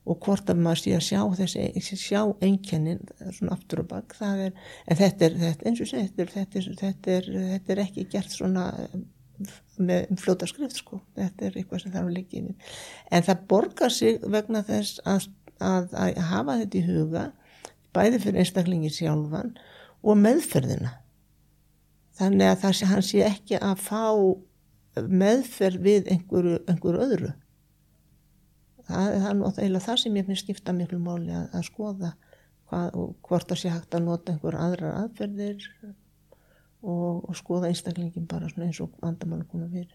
Og 0.05 0.19
hvort 0.21 0.51
að 0.53 0.59
maður 0.61 0.81
sé 0.83 0.91
að 0.93 1.07
sjá 1.07 1.21
þessi 1.39 1.97
sjá 1.97 2.21
einkennin 2.45 3.01
svona 3.33 3.55
aftur 3.55 3.81
og 3.81 3.89
bakk 3.89 4.19
en 4.21 4.99
þetta 4.99 5.25
er, 5.25 5.39
þetta, 5.41 5.69
eins 5.69 5.81
og 5.81 5.89
þetta, 5.89 6.27
þetta, 6.35 6.65
þetta, 6.83 7.21
þetta 7.55 7.73
er 7.73 7.83
ekki 7.87 8.05
gert 8.13 8.35
svona 8.35 8.67
með 9.79 10.13
fljóta 10.23 10.49
skrift 10.51 10.79
sko. 10.81 11.01
Þetta 11.19 11.47
er 11.47 11.59
eitthvað 11.59 11.83
sem 11.83 11.95
þarf 11.95 12.11
að 12.11 12.17
leggja 12.19 12.41
inn 12.41 12.53
en 13.11 13.27
það 13.27 13.47
borgar 13.51 13.95
sig 13.95 14.21
vegna 14.23 14.65
þess 14.67 15.01
að, 15.09 15.29
að, 15.59 15.95
að 15.99 16.21
hafa 16.31 16.59
þetta 16.63 16.81
í 16.81 16.85
huga 16.89 17.25
bæði 17.95 18.21
fyrir 18.25 18.43
einstaklingi 18.43 18.91
sjálfan 18.93 19.55
og 20.05 20.19
meðferðina. 20.21 20.97
Þannig 22.15 22.51
að 22.51 22.61
það 22.63 22.77
sé 22.79 22.91
hann 22.91 23.07
sé 23.07 23.23
ekki 23.27 23.59
að 23.59 23.81
fá 23.83 24.03
meðferð 24.95 25.81
við 25.83 26.13
einhverju, 26.15 26.61
einhverju 26.71 27.07
öðru. 27.07 27.33
Það, 28.85 29.09
það 29.09 29.29
er 29.31 29.37
náttúrulega 29.41 29.87
það 29.87 30.01
sem 30.03 30.19
ég 30.19 30.29
finnst 30.29 30.45
skipta 30.45 30.75
miklu 30.77 31.01
máli 31.03 31.33
að, 31.35 31.47
að 31.57 31.67
skoða 31.71 32.11
hvað, 32.71 32.99
hvort 33.25 33.51
það 33.51 33.61
sé 33.63 33.73
hægt 33.73 33.97
að 33.97 34.07
nota 34.07 34.35
einhverju 34.35 34.61
aðrar 34.61 34.99
aðferðir 35.01 35.69
og, 36.85 37.25
og 37.29 37.37
skoða 37.39 37.71
einstaklingin 37.71 38.29
bara 38.31 38.51
eins 38.61 38.81
og 38.85 38.93
vandamála 39.03 39.47
konar 39.51 39.71
fyrir 39.73 39.93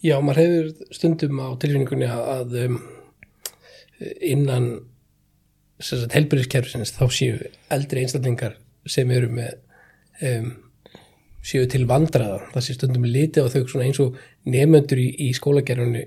Já, 0.00 0.16
maður 0.24 0.40
hefur 0.40 0.94
stundum 0.96 1.42
á 1.44 1.48
tilfinningunni 1.60 2.08
að 2.08 2.54
um, 2.64 2.78
innan 4.24 4.70
helbriðskerfisins 5.80 6.94
þá 6.96 7.04
séu 7.12 7.36
eldri 7.72 8.04
einstaklingar 8.04 8.56
sem 8.88 9.10
eru 9.12 9.28
með 9.32 9.58
um, 10.24 10.50
séu 11.44 11.68
til 11.68 11.86
vandraða 11.88 12.40
það 12.54 12.64
sé 12.64 12.76
stundum 12.76 13.04
litið 13.08 13.48
á 13.48 13.52
þau 13.52 13.84
eins 13.84 14.00
og 14.02 14.16
nefnendur 14.48 15.00
í, 15.00 15.08
í 15.28 15.30
skólagerðunni 15.36 16.06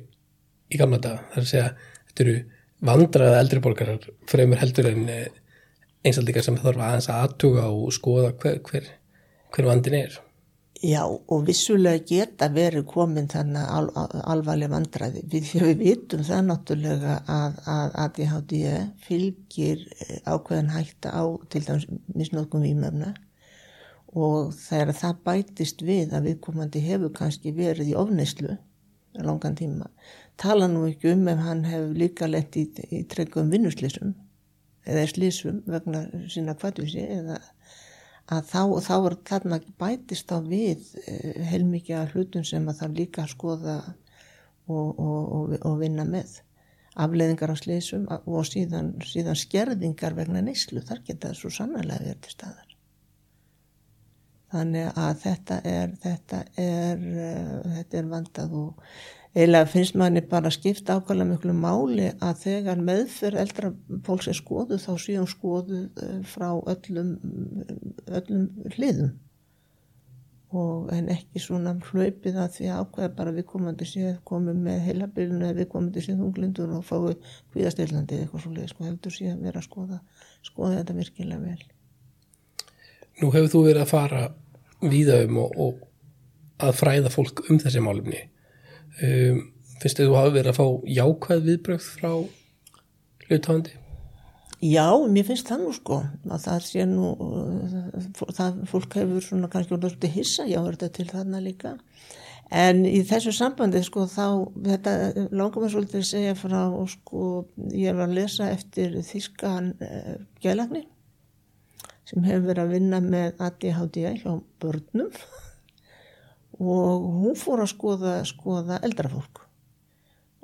í 0.74 0.80
gamla 0.80 1.00
daga, 1.02 1.24
það 1.30 1.38
er 1.38 1.46
að 1.46 1.52
segja 1.52 1.70
þetta 2.10 2.26
eru 2.26 2.36
vandraða 2.84 3.40
eldriborgarar 3.44 4.12
fremur 4.30 4.62
heldur 4.62 4.90
en 4.90 5.08
eh, 5.10 5.32
einstaklingar 6.04 6.46
sem 6.46 6.60
þarf 6.60 6.82
aðeins 6.82 7.10
að 7.10 7.24
aðtuga 7.28 7.70
og 7.72 7.94
skoða 7.96 8.34
hver, 8.42 8.60
hver, 8.68 8.90
hver 9.54 9.70
vandin 9.70 9.98
er. 9.98 10.20
Já 10.84 11.06
og 11.08 11.46
vissulega 11.48 12.02
geta 12.04 12.50
verið 12.52 12.84
komin 12.92 13.30
þannig 13.32 13.70
al, 13.72 13.86
al, 13.96 14.10
alvarlega 14.34 14.74
vandraði 14.74 15.22
við, 15.32 15.52
við 15.64 15.78
vitum 15.80 16.26
það 16.28 16.42
náttúrulega 16.50 17.14
að, 17.32 17.62
að 17.72 17.94
ADHD 18.04 18.56
fylgir 19.06 19.86
eh, 20.04 20.18
ákveðin 20.28 20.74
hætta 20.74 21.14
á 21.16 21.24
til 21.54 21.64
dæmis 21.64 21.88
misnóðgum 22.12 22.66
výmöfna 22.68 23.14
og 24.14 24.52
þegar 24.58 24.92
það 25.00 25.24
bætist 25.30 25.86
við 25.88 26.12
að 26.14 26.28
viðkomandi 26.28 26.84
hefur 26.84 27.16
kannski 27.16 27.56
verið 27.56 27.94
í 27.94 27.98
ofneyslu 27.98 28.58
langan 29.24 29.56
tíma 29.56 29.88
tala 30.42 30.68
nú 30.68 30.84
ekki 30.90 31.14
um 31.14 31.28
ef 31.32 31.42
hann 31.48 31.64
hefur 31.70 31.96
líka 31.98 32.28
lett 32.28 32.58
í, 32.60 32.68
í 32.92 33.06
tryggum 33.10 33.52
vinnuslísum 33.54 34.14
eða 34.84 35.08
slísum 35.08 35.62
vegna 35.70 36.06
sína 36.28 36.58
kvartvísi 36.60 37.06
eða 37.08 37.40
að 38.32 38.48
þá, 38.48 38.62
þá 38.88 38.96
er 38.96 39.16
þarna 39.28 39.60
bætist 39.80 40.32
á 40.32 40.38
við 40.40 40.88
eh, 41.08 41.44
heilmikið 41.50 42.00
af 42.00 42.16
hlutum 42.16 42.46
sem 42.48 42.68
að 42.70 42.80
það 42.82 42.98
líka 43.00 43.28
skoða 43.28 43.78
og, 44.68 45.00
og, 45.00 45.56
og, 45.60 45.80
vinna 45.82 46.06
með. 46.08 46.40
Afleiðingar 46.94 47.52
á 47.52 47.58
slísum 47.58 48.06
og 48.08 48.46
síðan, 48.46 48.94
síðan 49.02 49.40
skerðingar 49.40 50.14
vegna 50.16 50.44
neyslu 50.46 50.84
þar 50.86 51.02
geta 51.08 51.32
það 51.32 51.40
svo 51.40 51.52
sannlega 51.56 52.04
verið 52.06 52.22
til 52.22 52.36
staðar. 52.36 52.70
Þannig 54.54 55.00
að 55.02 55.14
þetta 55.24 55.56
er 55.66 55.94
þetta 56.04 56.40
er, 56.62 57.00
uh, 57.02 57.72
þetta 57.80 57.98
er 57.98 58.10
vandað 58.12 58.56
og 58.60 58.84
eiginlega 59.34 59.66
finnst 59.66 59.96
manni 59.98 60.22
bara 60.30 60.52
skipta 60.54 61.00
ákvæmlega 61.00 61.32
miklu 61.32 61.54
máli 61.58 62.12
að 62.22 62.42
þegar 62.44 62.82
meðferð 62.86 63.42
eldra 63.42 63.72
fólks 64.06 64.30
er 64.30 64.38
skoðu 64.38 64.78
þá 64.82 64.92
síðan 65.02 65.30
skoðu 65.30 65.80
uh, 65.90 66.20
frá 66.30 66.50
öllum 66.54 67.16
öllum 68.14 68.50
hliðum. 68.76 69.14
Og 70.54 70.92
en 70.94 71.08
ekki 71.10 71.42
svona 71.42 71.72
hlaupið 71.82 72.36
að 72.38 72.52
því 72.60 72.68
ákveða 72.78 73.14
bara 73.18 73.32
við 73.34 73.48
komandi 73.50 73.88
séð 73.90 74.20
komum 74.30 74.60
með 74.62 74.84
heilabilinu 74.86 75.48
eða 75.48 75.58
við 75.64 75.70
komandi 75.72 76.04
séð 76.06 76.22
hunglindur 76.22 76.76
og 76.78 76.84
fái 76.86 77.16
hvíðastillandi 77.56 78.20
eitthvað 78.20 78.44
svo 78.44 78.52
leið 78.54 78.68
sko 78.70 78.86
heldur 78.86 79.16
síðan 79.16 79.42
vera 79.42 79.64
að 79.64 79.66
skoða 79.66 79.98
skoða 80.46 80.84
þetta 80.84 80.98
virkilega 81.00 81.42
vel. 81.42 81.64
Nú 83.24 83.32
hefur 83.34 83.50
þú 83.50 83.64
verið 83.66 83.82
að 83.82 83.96
fara 83.96 84.22
víðaum 84.84 85.42
og, 85.42 85.58
og 85.58 85.82
að 86.62 86.78
fræða 86.78 87.14
fólk 87.14 87.44
um 87.48 87.58
þessi 87.58 87.82
málumni 87.82 88.22
um, 89.02 89.40
finnst 89.82 90.00
þið 90.00 90.10
þú 90.10 90.18
hafi 90.20 90.36
verið 90.38 90.52
að 90.52 90.60
fá 90.60 90.68
jákvæð 90.98 91.48
viðbröð 91.48 91.88
frá 91.88 92.12
hlutafandi? 93.28 93.80
Já, 94.64 94.88
mér 95.12 95.26
finnst 95.28 95.50
það 95.50 95.64
nú 95.66 95.72
sko 95.76 95.98
að 96.32 96.44
það 96.46 96.60
sé 96.70 96.84
nú 96.88 97.08
það 98.38 98.62
fólk 98.72 98.96
hefur 98.96 99.26
svona 99.26 99.50
kannski 99.52 99.76
orðið 99.76 99.96
svolítið 99.96 100.14
hissa, 100.16 100.46
já, 100.48 100.60
er 100.62 100.78
þetta 100.78 100.92
til 100.96 101.08
þarna 101.10 101.42
líka 101.44 101.74
en 102.54 102.84
í 102.88 103.02
þessu 103.08 103.34
sambandi 103.36 103.82
sko 103.84 104.06
þá, 104.08 104.28
þetta 104.70 104.94
langar 105.36 105.64
mér 105.64 105.74
svolítið 105.74 106.00
að 106.00 106.10
segja 106.14 106.38
frá 106.40 106.62
sko, 106.94 107.28
ég 107.76 107.98
var 107.98 108.08
að 108.08 108.18
lesa 108.22 108.50
eftir 108.54 108.96
þískan 109.04 109.74
uh, 109.84 110.16
gælagni 110.44 110.86
sem 112.08 112.24
hefur 112.24 112.50
verið 112.52 112.64
að 112.64 112.74
vinna 112.78 113.02
með 113.04 113.44
ADHD 113.44 114.00
hjá 114.22 114.32
börnum 114.64 115.12
og 116.60 117.08
hún 117.24 117.40
fór 117.40 117.64
að 117.64 117.72
skoða, 117.74 118.14
skoða 118.28 118.80
eldrafólk 118.86 119.44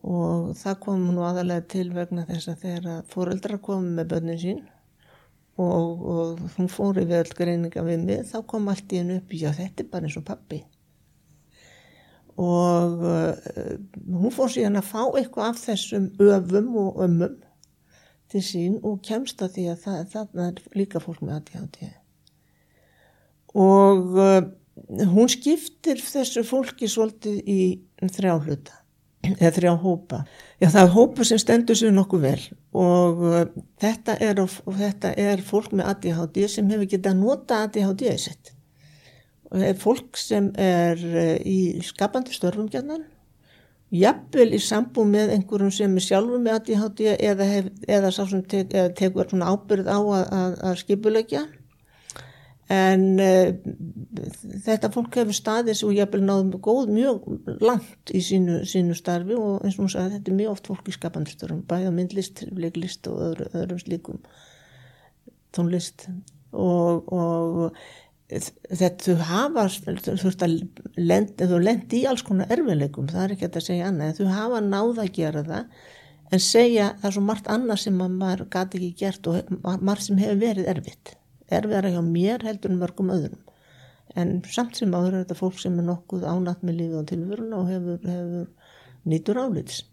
og 0.09 0.51
það 0.55 0.79
kom 0.85 1.07
nú 1.11 1.23
aðalega 1.27 1.65
til 1.73 1.89
vegna 1.91 2.23
þess 2.27 2.53
að 2.53 2.61
þegar 2.63 3.07
fóreldra 3.11 3.59
komi 3.61 3.91
með 3.97 4.11
börnin 4.13 4.39
sín 4.39 4.61
og, 5.59 6.05
og 6.13 6.43
hún 6.55 6.69
fór 6.71 7.01
í 7.01 7.07
veðalgreininga 7.09 7.83
við 7.83 8.05
mig 8.07 8.27
þá 8.29 8.37
kom 8.47 8.69
allt 8.71 8.93
í 8.93 9.01
hennu 9.01 9.19
upp 9.19 9.33
já 9.35 9.49
þetta 9.55 9.83
er 9.83 9.89
bara 9.91 10.07
eins 10.07 10.17
og 10.19 10.25
pappi 10.29 10.61
og 12.39 13.03
uh, 13.03 13.33
hún 14.07 14.31
fór 14.31 14.53
síðan 14.53 14.79
að 14.79 14.87
fá 14.87 15.01
eitthvað 15.03 15.49
af 15.49 15.63
þessum 15.65 16.09
öfum 16.23 16.69
og 16.79 17.01
ömmum 17.03 17.35
til 18.31 18.43
sín 18.45 18.77
og 18.85 19.01
kemst 19.03 19.41
að 19.43 19.57
því 19.57 19.65
að 19.73 19.83
það, 19.83 19.99
það 20.13 20.43
er 20.45 20.61
líka 20.77 21.03
fólk 21.03 21.25
með 21.25 21.41
ADHD 21.41 21.89
og 23.59 24.15
uh, 24.15 24.39
hún 24.87 25.31
skiptir 25.31 26.01
þessu 26.03 26.43
fólki 26.47 26.89
svolítið 26.89 27.41
í 27.49 27.61
þrjá 28.03 28.35
hluta 28.39 28.77
eða 29.29 29.51
þrjá 29.57 29.73
hópa. 29.81 30.21
Já 30.61 30.69
það 30.69 30.81
er 30.81 30.93
hópa 30.93 31.25
sem 31.27 31.41
stendur 31.41 31.77
sér 31.77 31.91
nokkuð 31.95 32.23
vel 32.23 32.39
og 32.79 33.25
uh, 33.27 33.41
þetta, 33.81 34.15
er, 34.23 34.39
og 34.39 34.77
þetta 34.79 35.11
er 35.19 35.43
fólk 35.43 35.73
með 35.75 35.91
ADHD 35.91 36.41
sem 36.47 36.71
hefur 36.71 36.89
getað 36.89 37.13
að 37.13 37.21
nota 37.25 37.61
ADHD-ið 37.65 38.17
sitt. 38.23 38.53
Fólk 39.81 40.17
sem 40.19 40.51
er 40.61 40.99
uh, 41.03 41.35
í 41.43 41.79
skapandi 41.85 42.35
störfum 42.35 42.69
gætnan 42.71 43.07
jafnvel 43.89 44.51
í 44.53 44.59
sambú 44.61 45.03
með 45.07 45.33
einhverjum 45.33 45.71
sem 45.73 45.95
er 45.97 46.05
sjálfur 46.05 46.41
með 46.43 46.59
ADHD 46.59 47.05
eða, 47.15 47.47
hef, 47.49 47.69
eða 47.89 48.11
sá 48.13 48.21
sem 48.29 48.43
eða 48.61 48.89
tekur 48.97 49.33
ábyrð 49.33 49.89
á 49.89 49.97
að, 49.97 50.59
að 50.69 50.75
skipulegja 50.83 51.47
en 52.69 53.05
uh, 53.17 53.49
þetta 54.65 54.91
fólk 54.93 55.15
hefur 55.17 55.33
staðis 55.33 55.81
og 55.85 55.95
jafnvel 55.97 56.21
náðum 56.21 56.51
góð 56.61 56.91
mjög 56.93 57.23
langt 57.65 58.13
í 58.13 58.21
sínu, 58.21 58.59
sínu 58.69 58.97
starfi 58.97 59.37
og 59.37 59.63
eins 59.65 59.79
og 59.79 59.87
hún 59.87 59.93
sagði 59.95 60.17
þetta 60.17 60.31
er 60.31 60.37
mjög 60.41 60.53
oft 60.53 60.69
fólk 60.69 60.91
í 60.91 60.93
skapandistörum 60.93 61.63
bæða 61.69 61.93
myndlist, 61.95 62.43
leiklist 62.53 63.09
og 63.09 63.23
öðru, 63.29 63.49
öðrum 63.57 63.81
slíkum 63.81 64.21
tónlist. 65.55 66.05
Og, 66.53 67.09
og 67.09 67.79
þetta 68.29 69.15
hafa 69.29 69.65
þú 69.69 71.61
lendi 71.61 72.03
í 72.03 72.07
alls 72.09 72.21
konar 72.25 72.51
erfileikum, 72.53 73.09
það 73.09 73.23
er 73.23 73.33
ekki 73.35 73.49
að 73.49 73.65
segja 73.65 73.87
annað, 73.89 74.19
þú 74.19 74.29
hafa 74.33 74.61
náða 74.65 75.05
að 75.07 75.15
gera 75.17 75.45
það 75.47 75.87
en 76.29 76.43
segja 76.43 76.91
það 76.99 77.07
er 77.09 77.15
svo 77.15 77.23
margt 77.25 77.49
annað 77.49 77.81
sem 77.83 77.97
maður 77.97 78.45
gæti 78.53 78.79
ekki 78.79 78.91
gert 78.99 79.29
og 79.31 79.55
margt 79.81 80.05
sem 80.05 80.19
hefur 80.21 80.41
verið 80.43 80.69
erfitt 80.69 81.15
erfiðara 81.51 81.93
hjá 81.93 82.01
mér 82.05 82.45
heldur 82.47 82.73
en 82.73 82.81
mörgum 82.81 83.13
öðrum. 83.13 83.43
En 84.17 84.39
samt 84.49 84.79
sem 84.79 84.93
áður 84.93 85.19
er 85.19 85.23
þetta 85.23 85.37
fólk 85.37 85.59
sem 85.61 85.77
er 85.79 85.87
nokkuð 85.89 86.25
ánætt 86.25 86.65
með 86.65 86.79
lífið 86.79 86.99
og 87.01 87.07
tilvörun 87.11 87.55
og 87.59 87.69
hefur, 87.69 87.99
hefur 88.09 88.47
nýtur 89.09 89.41
álits. 89.41 89.83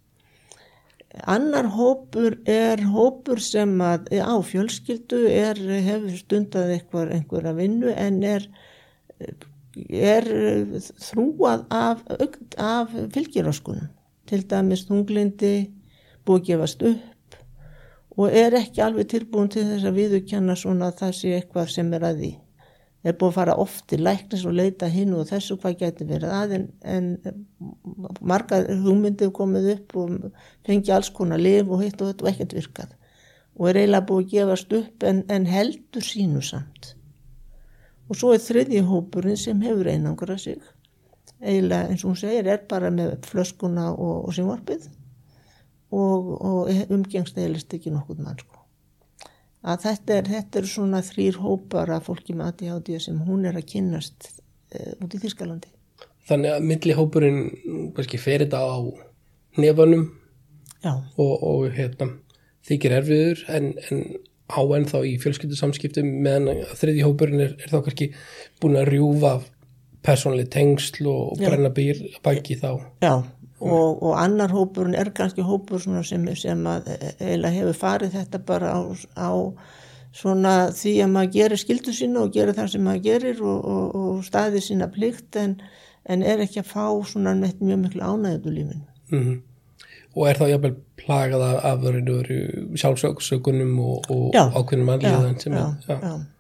Annar 1.25 1.69
hópur 1.73 2.37
er 2.51 2.83
hópur 2.93 3.41
sem 3.41 3.77
að 3.81 4.11
á 4.21 4.37
fjölskyldu 4.45 5.23
er, 5.33 5.61
hefur 5.87 6.17
stundað 6.19 6.75
einhver, 6.77 7.13
einhverja 7.17 7.55
vinnu 7.57 7.93
en 7.93 8.23
er 8.27 8.49
er 9.77 10.27
þrúað 11.01 11.65
af, 11.73 12.03
af 12.57 12.93
fylgjiráskunum 13.13 13.91
til 14.27 14.43
dæmis 14.49 14.87
þunglindi 14.89 15.55
búið 16.27 16.47
gefast 16.51 16.85
upp 16.89 17.16
og 18.17 18.33
er 18.33 18.57
ekki 18.57 18.83
alveg 18.85 19.11
tilbúin 19.13 19.51
til 19.53 19.67
þess 19.69 19.87
að 19.89 20.01
viðurkenna 20.01 20.57
svona 20.57 20.91
að 20.91 21.01
það 21.03 21.17
sé 21.19 21.33
eitthvað 21.37 21.73
sem 21.75 21.93
er 21.97 22.07
að 22.09 22.21
því. 22.23 22.33
Er 23.07 23.15
búið 23.15 23.29
að 23.29 23.37
fara 23.37 23.57
oft 23.63 23.85
til 23.93 24.01
læknis 24.03 24.45
og 24.49 24.57
leita 24.57 24.89
hinn 24.91 25.13
og 25.15 25.29
þessu 25.29 25.59
hvað 25.63 25.77
getur 25.83 26.09
verið 26.09 26.33
að 26.35 26.55
en, 26.57 26.65
en 26.83 27.11
marga 28.21 28.63
hugmyndið 28.67 29.31
komið 29.37 29.69
upp 29.77 29.97
og 30.01 30.17
fengi 30.67 30.95
alls 30.97 31.13
konar 31.15 31.39
liv 31.39 31.71
og 31.71 31.85
hitt 31.85 32.01
og 32.01 32.11
þetta 32.11 32.27
og 32.27 32.31
ekkert 32.33 32.57
virkað. 32.57 32.97
Og 33.57 33.71
er 33.71 33.81
eiginlega 33.83 34.09
búið 34.09 34.25
að 34.25 34.33
gefast 34.33 34.77
upp 34.81 35.07
en, 35.07 35.23
en 35.33 35.47
heldur 35.49 36.09
sínu 36.09 36.43
samt. 36.45 36.95
Og 38.09 38.19
svo 38.19 38.33
er 38.35 38.43
þriðji 38.43 38.83
hópurinn 38.89 39.39
sem 39.39 39.63
hefur 39.63 39.93
einangra 39.93 40.39
sig. 40.41 40.59
Eiginlega 41.45 41.93
eins 41.93 42.03
og 42.03 42.15
hún 42.15 42.21
segir 42.25 42.49
er 42.49 42.65
bara 42.69 42.91
með 42.91 43.19
flöskuna 43.29 43.93
og, 43.93 44.25
og 44.27 44.35
sínvarpið 44.35 44.89
og, 45.95 46.31
og 46.37 46.93
umgengst 46.93 47.39
eilist 47.39 47.75
ekki 47.75 47.95
nokkuð 47.95 48.23
mann 48.25 48.39
sko 48.41 48.57
að 49.67 49.87
þetta 49.87 50.17
er, 50.17 50.29
þetta 50.31 50.61
er 50.61 50.69
svona 50.71 51.01
þrýr 51.05 51.41
hópar 51.43 51.91
af 51.97 52.07
fólki 52.11 52.37
með 52.37 52.53
ADHD 52.53 53.01
sem 53.03 53.19
hún 53.27 53.47
er 53.49 53.59
að 53.59 53.67
kynast 53.73 54.29
uh, 54.31 54.93
út 55.03 55.17
í 55.17 55.23
Þýrskalandi. 55.23 55.73
Þannig 56.27 56.55
að 56.55 56.69
millihópurinn 56.71 57.43
fer 58.19 58.45
þetta 58.45 58.63
á 58.63 58.79
nefanum 59.63 60.09
og, 60.87 61.35
og 61.35 61.67
hérna, 61.75 62.11
þykir 62.67 62.97
erfiður 63.01 63.45
en, 63.55 63.69
en 63.91 64.01
á 64.51 64.63
ennþá 64.63 65.03
í 65.07 65.17
fjölskyldusamskiptum 65.23 66.09
meðan 66.23 66.65
þriði 66.79 67.05
hópurinn 67.07 67.45
er, 67.47 67.55
er 67.59 67.71
þá 67.71 67.79
kannski 67.87 68.11
búin 68.63 68.79
að 68.79 68.91
rjúfa 68.93 69.37
personlega 70.07 70.51
tengsl 70.55 71.07
og 71.11 71.41
brenna 71.41 71.71
býr 71.75 72.03
baki 72.23 72.59
þá. 72.61 72.71
Já, 73.03 73.15
og, 73.61 74.03
og 74.03 74.13
annar 74.21 74.53
hópurinn 74.53 74.97
er 74.99 75.11
kannski 75.17 75.45
hópur 75.47 75.81
sem, 75.81 76.27
sem 76.37 76.69
að 76.69 76.91
eiginlega 77.21 77.55
hefur 77.55 77.81
farið 77.81 78.17
þetta 78.19 78.41
bara 78.45 78.75
á, 78.77 78.81
á 79.17 79.31
svona 80.17 80.55
því 80.77 80.95
að 81.05 81.13
maður 81.15 81.35
gerir 81.39 81.61
skildu 81.61 81.97
sína 81.97 82.25
og 82.25 82.33
gerir 82.37 82.57
það 82.57 82.71
sem 82.75 82.87
maður 82.87 83.05
gerir 83.09 83.43
og, 83.45 83.59
og, 83.65 83.97
og 84.01 84.23
staði 84.27 84.63
sína 84.65 84.89
plikt 84.93 85.41
en, 85.41 85.59
en 86.05 86.23
er 86.23 86.45
ekki 86.45 86.63
að 86.63 86.73
fá 86.73 86.87
svona 87.09 87.37
mjög 87.37 87.83
miklu 87.83 88.05
ánægðu 88.05 88.55
lífinu. 88.55 88.87
Mm 89.13 89.25
-hmm. 89.25 89.43
Og 90.17 90.29
er 90.29 90.39
þá 90.39 90.47
jáfnvel 90.49 90.77
plagað 90.97 91.43
af 91.43 91.81
sjálfsökunum 92.81 93.79
og 93.81 94.33
ákveðnum 94.33 94.89
anliðan 94.95 95.41
sem 95.41 95.53
er? 95.53 95.77
Já, 95.89 96.01
já 96.01 96.36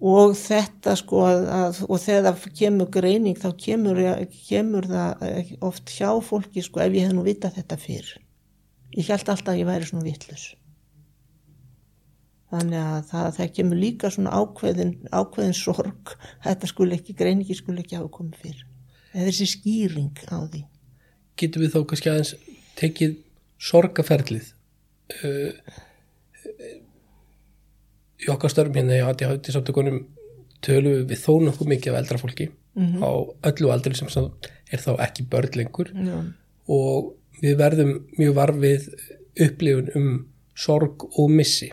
og 0.00 0.34
þetta 0.38 0.96
sko 0.98 1.22
að, 1.28 1.84
og 1.86 2.00
þegar 2.02 2.34
það 2.40 2.58
kemur 2.58 2.90
greining 2.92 3.38
þá 3.38 3.48
kemur, 3.60 4.02
kemur 4.48 4.90
það 4.90 5.54
oft 5.64 5.94
hjá 5.94 6.10
fólki 6.24 6.64
sko 6.64 6.82
ef 6.82 6.98
ég 6.98 7.06
hef 7.06 7.14
nú 7.14 7.24
vitað 7.26 7.60
þetta 7.60 7.80
fyrr. 7.80 8.12
Ég 8.94 9.08
held 9.10 9.28
alltaf 9.28 9.54
að 9.54 9.62
ég 9.62 9.70
væri 9.70 9.88
svona 9.88 10.06
vittlus 10.06 10.52
þannig 12.54 12.80
að 12.80 13.00
það, 13.10 13.28
það 13.36 13.50
kemur 13.56 13.80
líka 13.80 14.10
svona 14.12 14.34
ákveðin, 14.38 14.92
ákveðin 15.10 15.56
sorg. 15.58 16.14
Þetta 16.44 16.70
skul 16.70 16.90
ekki, 16.94 17.16
greiningi 17.18 17.56
skul 17.58 17.76
ekki 17.80 17.98
hafa 17.98 18.10
komið 18.14 18.44
fyrr. 18.44 18.60
Eða 19.14 19.26
þessi 19.30 19.48
skýring 19.54 20.22
á 20.30 20.38
því. 20.42 20.62
Getur 21.40 21.64
við 21.64 21.74
þó 21.74 21.80
kannski 21.90 22.12
aðeins 22.12 22.34
tekið 22.78 23.16
sorgaferlið 23.62 24.50
uh, 25.24 25.50
í 28.24 28.30
okkar 28.32 28.52
störfum 28.52 28.78
hérna 28.80 28.98
í 28.98 29.04
ADHD 29.04 29.52
samtökunum 29.54 30.04
tölum 30.64 31.04
við 31.08 31.20
þó 31.20 31.32
nokkuð 31.44 31.72
mikið 31.74 31.92
af 31.92 32.00
eldra 32.00 32.20
fólki 32.20 32.48
mm 32.48 32.86
-hmm. 32.86 33.04
á 33.04 33.10
öllu 33.50 33.72
aldri 33.72 33.94
sem 33.94 34.08
er 34.72 34.80
þá 34.80 34.92
ekki 35.06 35.28
börn 35.30 35.58
lengur 35.58 35.92
Já. 35.92 36.16
og 36.68 37.14
við 37.42 37.56
verðum 37.58 37.92
mjög 38.18 38.34
varfið 38.34 38.88
upplifun 39.46 39.90
um 39.94 40.26
sorg 40.54 41.04
og 41.18 41.30
missi 41.30 41.70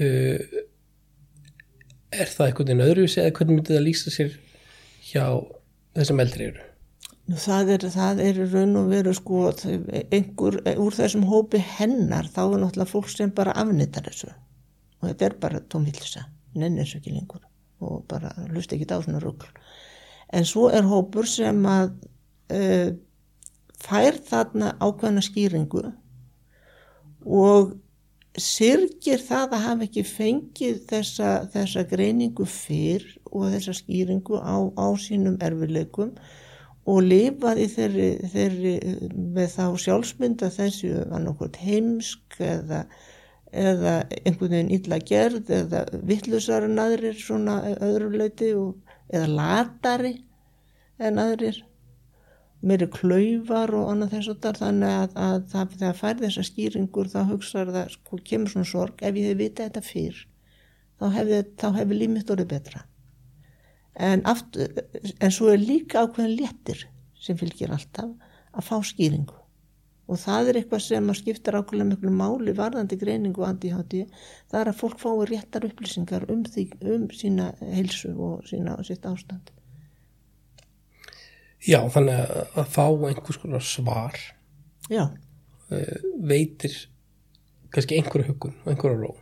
uh, 0.00 0.40
er 2.10 2.26
það 2.26 2.46
einhvern 2.46 2.66
veginn 2.66 2.86
öðruvísi 2.86 3.20
eða 3.20 3.36
hvernig 3.36 3.56
myndi 3.56 3.74
það 3.74 3.86
lýsa 3.86 4.10
sér 4.10 4.36
hjá 5.10 5.24
þessum 5.94 6.20
eldri 6.20 6.50
eru? 6.50 6.66
Það 7.30 7.68
er, 7.74 7.84
það 7.94 8.20
er 8.24 8.38
raun 8.50 8.76
og 8.80 8.88
veru 8.90 9.12
sko 9.14 9.52
einhver 10.10 10.56
úr 10.82 10.96
þessum 10.96 11.28
hópi 11.30 11.60
hennar 11.76 12.26
þá 12.26 12.42
er 12.42 12.62
náttúrulega 12.62 12.90
fólk 12.90 13.10
sem 13.12 13.30
bara 13.34 13.54
afnittar 13.54 14.08
þessu 14.08 14.32
og 15.00 15.08
þetta 15.08 15.26
er 15.26 15.36
bara 15.42 15.62
tómhildisa 15.72 16.26
nennir 16.54 16.88
svo 16.88 17.00
ekki 17.00 17.14
lengur 17.14 17.44
og 17.80 18.04
bara 18.10 18.32
hlust 18.50 18.72
ekki 18.74 18.88
á 18.92 19.00
svona 19.00 19.22
rugl. 19.22 19.48
En 20.32 20.44
svo 20.46 20.68
er 20.70 20.86
hópur 20.86 21.26
sem 21.26 21.62
að 21.66 21.94
uh, 22.52 22.90
fær 23.80 24.18
þarna 24.28 24.74
ákveðna 24.82 25.22
skýringu 25.24 25.86
og 27.24 27.72
sirgir 28.38 29.22
það 29.24 29.56
að 29.56 29.64
hafa 29.64 29.86
ekki 29.88 30.04
fengið 30.06 30.76
þessa, 30.90 31.30
þessa 31.52 31.84
greiningu 31.90 32.46
fyrr 32.46 33.06
og 33.32 33.48
þessa 33.54 33.74
skýringu 33.80 34.38
á, 34.38 34.56
á 34.78 34.86
sínum 35.00 35.38
erfileikum 35.42 36.12
og 36.88 37.00
lifaði 37.04 37.66
þeirri, 37.74 38.10
þeirri 38.32 38.74
með 39.10 39.50
þá 39.56 39.64
sjálfsmynda 39.84 40.50
þessu 40.54 40.92
annarkot 41.10 41.58
heimsk 41.60 42.38
eða 42.44 42.84
eða 43.50 43.94
einhvern 44.24 44.52
veginn 44.54 44.74
illa 44.76 44.98
gerð 45.02 45.50
eða 45.54 45.82
vittlusar 46.06 46.66
en 46.66 46.78
aðrir 46.78 47.16
svona 47.18 47.60
öðru 47.82 48.10
leiti 48.14 48.52
og, 48.54 48.76
eða 49.10 49.26
latari 49.34 50.14
en 50.98 51.18
aðrir. 51.18 51.64
Meiri 52.60 52.90
klauvar 52.92 53.72
og 53.72 53.88
annað 53.88 54.18
þess 54.18 54.32
að 54.34 54.60
þannig 54.60 54.94
að, 54.94 55.14
að 55.16 55.38
það, 55.52 55.76
þegar 55.80 55.98
fær 56.02 56.18
þessa 56.20 56.44
skýringur 56.44 57.08
þá 57.08 57.20
hugsaður 57.30 57.76
það 57.78 57.94
sko 57.94 58.20
kemur 58.30 58.52
svona 58.52 58.68
sorg. 58.68 59.00
Ef 59.00 59.16
ég 59.16 59.30
hef 59.30 59.40
vitað 59.40 59.70
þetta 59.70 59.84
fyrr 59.86 60.22
þá 61.00 61.06
hefði, 61.16 61.42
hefði 61.80 62.00
límitt 62.02 62.32
orðið 62.34 62.50
betra. 62.52 62.84
En, 63.96 64.22
aftur, 64.28 64.76
en 65.18 65.32
svo 65.34 65.50
er 65.54 65.64
líka 65.64 66.04
ákveðin 66.04 66.36
léttir 66.36 66.84
sem 67.20 67.38
fylgir 67.40 67.72
alltaf 67.72 68.12
að 68.52 68.66
fá 68.68 68.76
skýringu 68.84 69.39
og 70.10 70.18
það 70.18 70.50
er 70.50 70.58
eitthvað 70.60 70.82
sem 70.84 71.08
að 71.12 71.18
skipta 71.20 71.54
rákulega 71.54 71.88
miklu 71.92 72.10
máli 72.14 72.54
varðandi 72.58 72.98
greiningu 72.98 73.44
og 73.44 73.48
antíhátti 73.52 74.02
það 74.50 74.60
er 74.60 74.70
að 74.72 74.80
fólk 74.80 75.00
fái 75.02 75.26
réttar 75.30 75.66
upplýsingar 75.68 76.26
um, 76.32 76.42
því, 76.44 76.66
um 76.96 77.06
sína 77.14 77.50
heilsu 77.60 78.12
og 78.18 78.44
sína 78.50 78.74
og 78.78 78.86
sitt 78.88 79.06
ástand. 79.06 79.52
Já, 81.60 81.80
þannig 81.92 82.22
að 82.58 82.70
fá 82.72 82.84
einhvers 82.88 83.40
konar 83.42 83.64
svar 83.64 84.16
Já. 84.90 85.10
eh, 85.70 85.98
veitir 86.16 86.74
kannski 87.70 88.00
einhverju 88.00 88.32
hugun 88.32 88.56
og 88.64 88.72
einhverju 88.72 89.02
ró. 89.04 89.12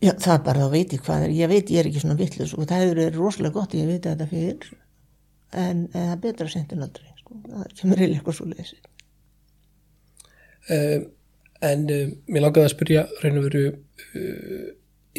Já, 0.00 0.12
það 0.14 0.34
er 0.36 0.44
bara 0.44 0.66
að 0.66 0.76
veiti 0.76 1.00
hvað 1.00 1.26
er. 1.26 1.34
Ég 1.36 1.50
veit 1.50 1.72
ég 1.72 1.82
er 1.82 1.90
ekki 1.90 2.04
svona 2.04 2.20
vittlust 2.20 2.56
og 2.56 2.68
það 2.68 2.84
hefur 2.84 3.02
verið 3.02 3.18
rosalega 3.18 3.56
gott 3.58 3.74
ég 3.76 3.90
veit 3.90 4.06
þetta 4.06 4.28
fyrir 4.30 4.70
en 5.50 5.88
það 5.90 6.12
er 6.14 6.22
betra 6.22 6.48
sent 6.48 6.72
en 6.72 6.86
aldrei 6.86 7.10
sko. 7.18 7.40
það 7.48 7.76
kemur 7.80 8.02
heil 8.04 8.12
eitthvað 8.14 8.36
svo 8.38 8.46
lesið 8.52 8.88
um, 10.68 11.08
en 11.70 11.84
um, 11.94 12.14
mér 12.28 12.46
langaði 12.46 12.68
að 12.68 12.74
spyrja 12.74 13.04
raun 13.22 13.40
og 13.40 13.46
veru 13.48 13.66
uh, 13.70 14.70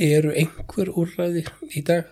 eru 0.02 0.34
einhver 0.38 0.92
úrræði 0.94 1.46
í 1.76 1.84
dag? 1.86 2.10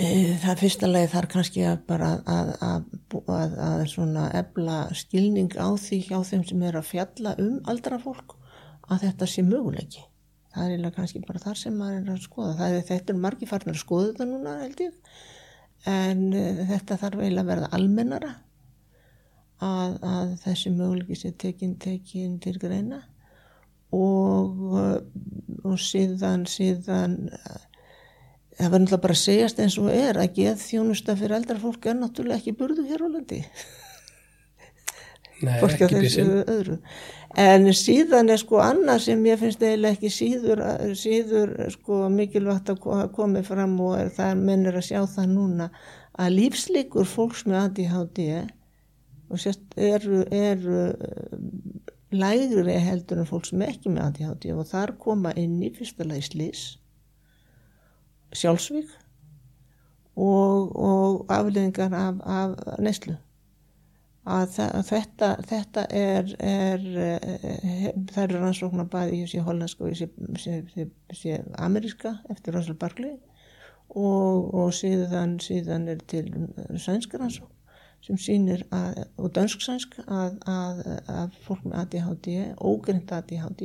Eh, 0.00 0.36
það 0.40 0.52
er 0.54 0.60
fyrsta 0.62 0.88
lagi 0.88 1.10
þar 1.12 1.26
kannski 1.28 1.64
að 1.68 1.80
bara 1.90 2.10
að, 2.24 2.52
að, 2.64 2.84
að, 3.20 3.56
að 3.66 3.82
svona 3.92 4.28
ebla 4.38 4.78
skilning 4.96 5.52
á 5.60 5.68
því 5.76 5.98
hjá 6.06 6.16
þeim 6.24 6.44
sem 6.48 6.62
er 6.64 6.78
að 6.80 6.88
fjalla 6.88 7.34
um 7.42 7.58
aldra 7.68 7.98
fólk 8.00 8.38
að 8.88 9.04
þetta 9.04 9.28
sé 9.28 9.44
möguleiki. 9.44 10.06
Það 10.54 10.72
er 10.74 10.94
kannski 10.96 11.20
bara 11.26 11.42
þar 11.42 11.58
sem 11.60 11.76
maður 11.76 12.00
er 12.00 12.14
að 12.14 12.24
skoða. 12.24 12.54
Það 12.58 12.78
er 12.78 12.88
þetta 12.88 13.12
er 13.12 13.20
margi 13.26 13.50
farnar 13.50 13.76
að 13.76 13.82
skoða 13.84 14.08
þetta 14.08 14.28
núna 14.30 14.56
held 14.62 14.80
ég 14.86 15.12
en 15.90 16.24
uh, 16.36 16.64
þetta 16.68 16.98
þarf 17.00 17.20
eiginlega 17.22 17.44
að 17.44 17.52
verða 17.52 17.68
almennara 17.76 18.32
að, 19.64 19.96
að 20.02 20.34
þessi 20.44 20.72
möguleiki 20.74 21.16
sé 21.20 21.32
tekin 21.38 21.74
tekin 21.82 22.38
til 22.42 22.56
greina 22.62 23.02
og, 23.92 24.60
og 25.66 25.76
síðan 25.82 26.46
síðan 26.48 27.16
það 28.60 28.70
verður 28.70 28.82
náttúrulega 28.84 29.02
bara 29.04 29.16
að 29.16 29.22
segjast 29.24 29.60
eins 29.64 29.76
og 29.80 29.90
er 29.92 30.18
að 30.20 30.34
geð 30.36 30.64
þjónusta 30.64 31.16
fyrir 31.18 31.36
eldra 31.38 31.60
fólk 31.62 31.86
er 31.90 31.96
náttúrulega 31.98 32.40
ekki 32.42 32.56
burðu 32.58 32.84
hér 32.90 33.04
á 33.04 33.08
landi. 33.08 33.40
Nei, 35.40 35.54
á 35.56 35.64
ekki 35.64 36.24
öðru. 36.44 36.76
En 37.40 37.68
síðan 37.72 38.28
er 38.34 38.40
sko 38.42 38.58
annað 38.60 39.04
sem 39.06 39.22
ég 39.30 39.38
finnst 39.40 39.62
eiginlega 39.64 39.96
ekki 39.96 40.10
síður, 40.12 40.60
síður 40.98 41.54
sko 41.72 42.02
mikilvægt 42.12 42.68
að 42.74 42.80
ko- 42.84 43.08
komi 43.16 43.40
fram 43.46 43.78
og 43.80 43.96
er, 44.02 44.10
það 44.12 44.34
er 44.34 44.42
mennir 44.50 44.76
að 44.76 44.88
sjá 44.90 45.00
það 45.14 45.30
núna 45.32 45.70
að 46.20 46.34
lífslíkur 46.36 47.08
fólks 47.08 47.46
með 47.48 47.62
ADHD 47.62 48.20
og 49.30 49.38
sérst 49.38 49.78
eru, 49.78 50.24
um, 51.32 51.80
lægri 52.10 52.78
heldur 52.82 53.22
en 53.22 53.28
fólk 53.28 53.46
sem 53.46 53.62
er 53.62 53.72
ekki 53.74 53.92
með 53.92 54.08
ADHD 54.08 54.50
og 54.56 54.66
þar 54.66 54.96
koma 54.98 55.32
inn 55.38 55.60
í 55.62 55.70
fyrsta 55.76 56.06
lagi 56.06 56.26
slís 56.26 56.64
sjálfsvík 58.34 58.90
og, 60.16 60.76
og 60.76 61.26
afleðingar 61.32 61.94
af, 61.94 62.22
af 62.26 62.80
neyslu. 62.82 63.16
Að 64.30 64.58
að 64.66 64.82
þetta, 64.90 65.28
þetta 65.48 65.84
er, 65.96 66.34
er 66.44 66.82
eh, 67.02 67.86
það 68.12 68.24
eru 68.26 68.42
rannsóknar 68.42 68.90
bæði 68.92 69.22
sé 69.30 69.40
hollandska 69.46 69.86
og 69.88 69.96
sé 71.16 71.38
ameríska 71.58 72.18
eftir 72.30 72.54
Russell 72.54 72.76
Barkley 72.78 73.16
og, 73.88 74.52
og 74.54 74.74
síðan, 74.76 75.38
síðan 75.42 75.88
er 75.88 76.04
til 76.10 76.28
sænska 76.76 77.18
rannsókn 77.18 77.59
sem 78.04 78.18
sýnir 78.20 78.62
að, 78.72 79.02
og 79.20 79.32
dönsk-sænsk 79.36 79.98
að, 80.06 80.36
að, 80.48 80.80
að 81.12 81.34
fólk 81.44 81.66
með 81.66 81.80
ADHD, 81.82 82.28
ógrind 82.56 83.12
ADHD, 83.12 83.64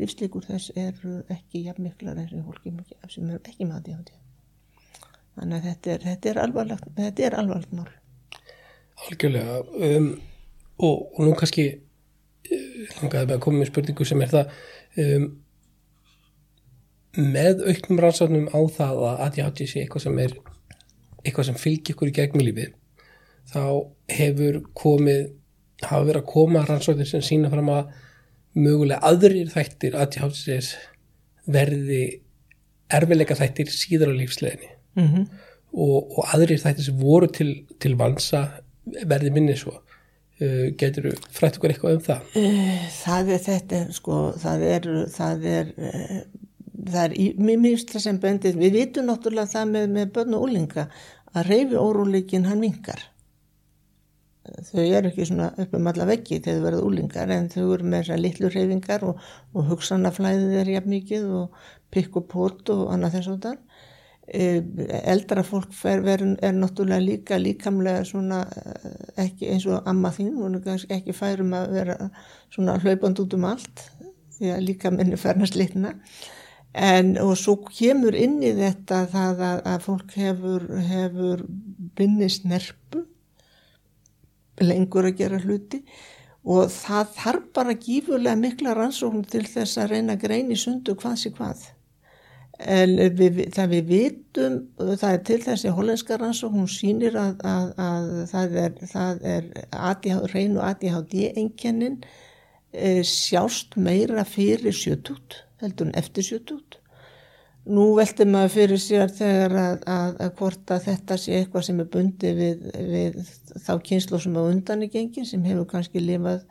lífslíkur 0.00 0.46
þess 0.48 0.72
eru 0.78 1.20
ekki 1.32 1.64
jafn 1.68 1.86
miklar 1.86 2.18
eins 2.18 2.34
og 2.34 2.48
fólki 2.48 2.74
sem 3.12 3.28
er 3.30 3.38
ekki 3.38 3.68
með 3.68 3.78
ADHD. 3.80 4.14
Þannig 5.38 5.58
að 5.58 5.68
þetta 5.68 5.92
er, 5.92 6.06
þetta 6.08 6.30
er 6.30 6.40
alvarlegt, 6.42 6.88
þetta 6.96 7.26
er 7.28 7.36
alvarlegt 7.38 7.76
mál. 7.78 7.90
Algjörlega 9.06 9.60
um, 9.62 10.08
og, 10.82 10.96
og 11.14 11.20
nú 11.22 11.36
kannski 11.38 11.68
uh, 11.70 12.80
langaði 12.98 13.28
með 13.28 13.36
að 13.36 13.44
koma 13.46 13.62
með 13.62 13.70
spurningu 13.70 14.08
sem 14.08 14.24
er 14.26 14.34
það 14.34 14.56
um, 15.04 15.28
með 17.18 17.62
auknum 17.70 18.02
rannsóknum 18.02 18.50
á 18.50 18.60
það 18.74 19.04
að 19.12 19.24
ADHD 19.28 19.64
sé 19.70 19.84
eitthvað 19.84 20.08
sem 20.08 20.20
er 20.26 20.34
eitthvað 21.22 21.48
sem 21.52 21.62
fylgir 21.62 21.94
ykkur 21.94 22.10
í 22.10 22.18
gegnum 22.18 22.46
lífið 22.46 22.74
þá 23.52 23.62
hefur 24.12 24.60
komið 24.76 25.26
hafa 25.82 26.04
verið 26.08 26.20
að 26.22 26.30
koma 26.32 26.64
rannsóknir 26.68 27.06
sem 27.08 27.22
sína 27.22 27.50
fram 27.52 27.68
að 27.70 27.90
mögulega 28.58 29.00
aðrir 29.06 29.50
þættir 29.52 29.94
ADHD 29.94 30.58
verði 31.48 32.00
erfileika 32.92 33.36
þættir 33.38 33.70
síðar 33.72 34.12
á 34.12 34.18
lífsleginni 34.22 34.74
Mm 34.98 35.04
-hmm. 35.06 35.26
og, 35.78 36.18
og 36.18 36.24
aðrir 36.34 36.58
þættir 36.58 36.84
sem 36.88 36.96
voru 36.98 37.26
til, 37.30 37.50
til 37.78 37.92
vansa 37.94 38.40
verði 39.06 39.30
minni 39.30 39.54
svo 39.56 39.74
uh, 39.76 40.72
getur 40.80 41.04
þú 41.12 41.12
frætt 41.36 41.56
okkur 41.60 41.70
eitthvað 41.70 41.94
um 41.94 42.00
það 42.00 42.20
Það 43.04 43.28
er 43.34 43.38
þetta, 43.44 43.82
sko, 43.92 44.16
það 44.42 44.62
er, 44.72 44.88
það 45.14 45.44
er, 45.52 45.70
eh, 45.78 46.16
það 46.88 47.04
er, 47.04 47.14
í- 47.20 47.34
mér 47.38 47.58
minnst 47.62 47.92
það 47.94 48.00
sem 48.08 48.18
bendið, 48.18 48.56
við 48.58 48.72
vitum 48.72 49.06
náttúrulega 49.06 49.46
það 49.52 49.70
með, 49.76 49.86
með 49.98 50.10
börn 50.16 50.34
og 50.34 50.42
úlinga 50.48 50.88
að 51.34 51.46
reyfi 51.52 51.76
órúleikin 51.76 52.44
hann 52.48 52.60
mingar. 52.60 53.04
Þau 54.68 54.84
eru 54.84 55.10
ekki 55.10 55.26
svona 55.28 55.50
upp 55.62 55.74
um 55.76 55.90
alla 55.90 56.06
veggi 56.08 56.40
þegar 56.44 56.58
þau 56.58 56.64
verða 56.66 56.86
úlingar 56.88 57.34
en 57.34 57.50
þau 57.52 57.64
eru 57.74 57.88
með 57.88 58.02
þessar 58.02 58.22
litlu 58.22 58.50
reyfingar 58.54 59.04
og, 59.08 59.20
og 59.54 59.68
hugsanaflæðið 59.72 60.56
er 60.62 60.72
jafn 60.74 60.94
mikið 60.94 61.28
og 61.40 61.60
pikk 61.94 62.18
og 62.20 62.26
pót 62.32 62.72
og 62.74 62.88
annað 62.94 63.18
þess 63.18 63.32
að 63.32 63.46
það. 63.46 63.84
Eldra 65.08 65.42
fólk 65.46 65.70
fer, 65.72 66.02
ver, 66.04 66.20
er 66.44 66.52
náttúrulega 66.52 67.00
líka 67.00 67.38
líkamlega 67.40 68.02
svona 68.04 68.42
eh, 68.60 69.22
ekki 69.24 69.48
eins 69.54 69.64
og 69.70 69.86
amma 69.88 70.10
þín, 70.12 70.34
hún 70.36 70.58
er 70.58 70.66
kannski 70.66 70.98
ekki 70.98 71.14
færum 71.16 71.54
að 71.56 71.70
vera 71.78 71.96
svona 72.52 72.76
hlaupand 72.82 73.22
út 73.24 73.38
um 73.38 73.46
allt 73.48 73.86
því 74.36 74.52
að 74.52 74.66
líka 74.66 74.92
minni 74.92 75.16
færnast 75.16 75.56
litna 75.56 75.94
en 76.78 77.16
og 77.22 77.36
svo 77.40 77.56
kemur 77.64 78.16
inn 78.16 78.38
í 78.44 78.52
þetta 78.56 79.04
það 79.12 79.44
að, 79.46 79.60
að 79.72 79.84
fólk 79.86 80.16
hefur, 80.20 80.66
hefur 80.90 81.44
binni 81.98 82.28
snerpu 82.30 83.04
lengur 84.64 85.08
að 85.08 85.18
gera 85.22 85.40
hluti. 85.42 85.82
Og 86.48 86.70
það 86.72 87.10
þarf 87.16 87.48
bara 87.56 87.74
gífurlega 87.76 88.38
mikla 88.40 88.76
rannsókn 88.76 89.26
til 89.28 89.44
þess 89.48 89.80
að 89.80 89.90
reyna 89.94 90.14
að 90.16 90.22
greina 90.22 90.54
í 90.54 90.60
sundu 90.60 90.94
hvað 90.98 91.18
sé 91.22 91.32
hvað. 91.34 91.66
Við, 92.58 93.36
það 93.54 93.68
við 93.70 93.90
vitum 93.92 94.54
það 94.98 95.12
er 95.12 95.20
til 95.28 95.36
þessi 95.44 95.74
hollenska 95.76 96.16
rannsókn 96.18 96.58
hún 96.58 96.70
sýnir 96.72 97.14
að, 97.20 97.36
að, 97.46 97.68
að 97.84 98.08
það 98.32 98.56
er, 98.64 98.72
það 98.94 99.20
er 99.34 99.44
ADH, 99.70 100.24
reynu 100.32 100.64
ADHD 100.66 101.14
einkennin 101.38 102.00
e, 102.72 103.04
sjást 103.06 103.78
meira 103.78 104.24
fyrir 104.26 104.74
sjötút 104.74 105.38
heldur 105.62 105.86
en 105.86 105.94
eftir 106.02 106.26
sjötút 106.26 106.77
nú 107.66 107.88
velti 107.98 108.24
maður 108.28 108.54
fyrir 108.54 108.80
sér 108.80 109.10
þegar 109.12 109.56
að, 109.60 109.82
að, 109.90 110.14
að 110.24 110.32
hvort 110.38 110.72
að 110.72 110.86
þetta 110.86 111.18
sé 111.20 111.36
eitthvað 111.38 111.66
sem 111.66 111.82
er 111.82 111.90
bundi 111.92 112.32
við, 112.38 112.68
við 112.92 113.18
þá 113.66 113.72
kynslu 113.90 114.20
sem 114.22 114.38
á 114.38 114.42
undan 114.44 114.84
er 114.86 114.92
gengin 114.92 115.28
sem 115.28 115.44
hefur 115.44 115.68
kannski 115.68 116.02
lifað 116.02 116.44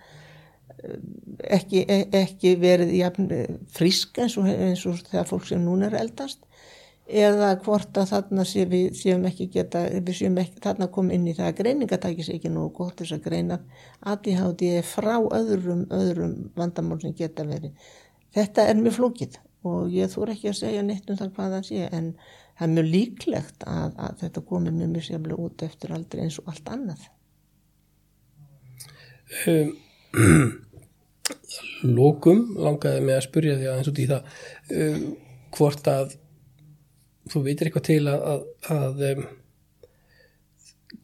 ekki, 1.43 1.86
e- 1.89 2.08
ekki 2.22 2.54
verið 2.62 2.93
jafn 3.00 3.32
frísk 3.74 4.20
eins 4.22 4.38
og, 4.38 4.50
eins 4.52 4.86
og 4.89 5.00
þegar 5.08 5.30
fólk 5.32 5.48
sem 5.50 5.63
núna 5.63 5.89
er 5.89 5.98
eldast 6.04 6.43
eða 7.08 7.54
hvort 7.63 7.98
að 7.98 8.10
þarna 8.12 8.43
sé 8.46 8.65
við 8.67 8.98
séum 9.00 9.24
ekki 9.30 9.48
geta, 9.52 9.86
við 9.88 10.13
séum 10.20 10.38
ekki 10.41 10.62
þarna 10.63 10.89
kom 10.91 11.12
inn 11.15 11.28
í 11.28 11.36
það 11.38 11.52
að 11.52 11.60
greiningatækis 11.62 12.32
ekki 12.36 12.52
nú 12.52 12.67
gott 12.76 13.00
þess 13.00 13.15
að 13.15 13.30
greina 13.30 13.60
ADHD 14.04 14.82
frá 14.84 15.15
öðrum, 15.24 15.86
öðrum 15.93 16.36
vandamál 16.58 17.00
sem 17.02 17.15
geta 17.15 17.48
verið. 17.48 17.72
Þetta 18.36 18.67
er 18.67 18.82
mjög 18.82 18.98
flókið 19.00 19.39
og 19.67 19.93
ég 19.93 20.12
þúr 20.12 20.34
ekki 20.34 20.51
að 20.51 20.60
segja 20.62 20.84
neitt 20.86 21.10
um 21.12 21.19
það 21.19 21.34
hvað 21.36 21.56
það 21.56 21.65
sé 21.69 21.88
en 21.88 22.12
það 22.58 22.65
er 22.67 22.73
mjög 22.73 22.89
líklegt 22.93 23.65
að, 23.69 23.97
að 24.06 24.21
þetta 24.23 24.43
komi 24.51 24.73
mjög 24.73 24.93
mjög 24.93 25.08
sérlega 25.08 25.47
út 25.47 25.65
eftir 25.67 25.93
aldrei 25.95 26.23
eins 26.23 26.39
og 26.41 26.51
allt 26.51 26.71
annað. 26.75 27.03
um, 29.51 30.47
Lókum 31.88 32.45
langaði 32.58 33.03
mig 33.03 33.17
að 33.17 33.27
spurja 33.27 33.58
því 33.58 33.67
aðeins 33.71 33.91
út 33.91 34.01
í 34.01 34.08
það 34.10 34.39
um, 34.77 35.03
hvort 35.58 35.91
að 35.91 36.15
þú 37.27 37.43
veitir 37.43 37.67
eitthvað 37.67 37.88
til 37.89 38.01
að, 38.08 38.25
að, 38.32 38.41
að 38.77 39.06
um, 39.12 39.27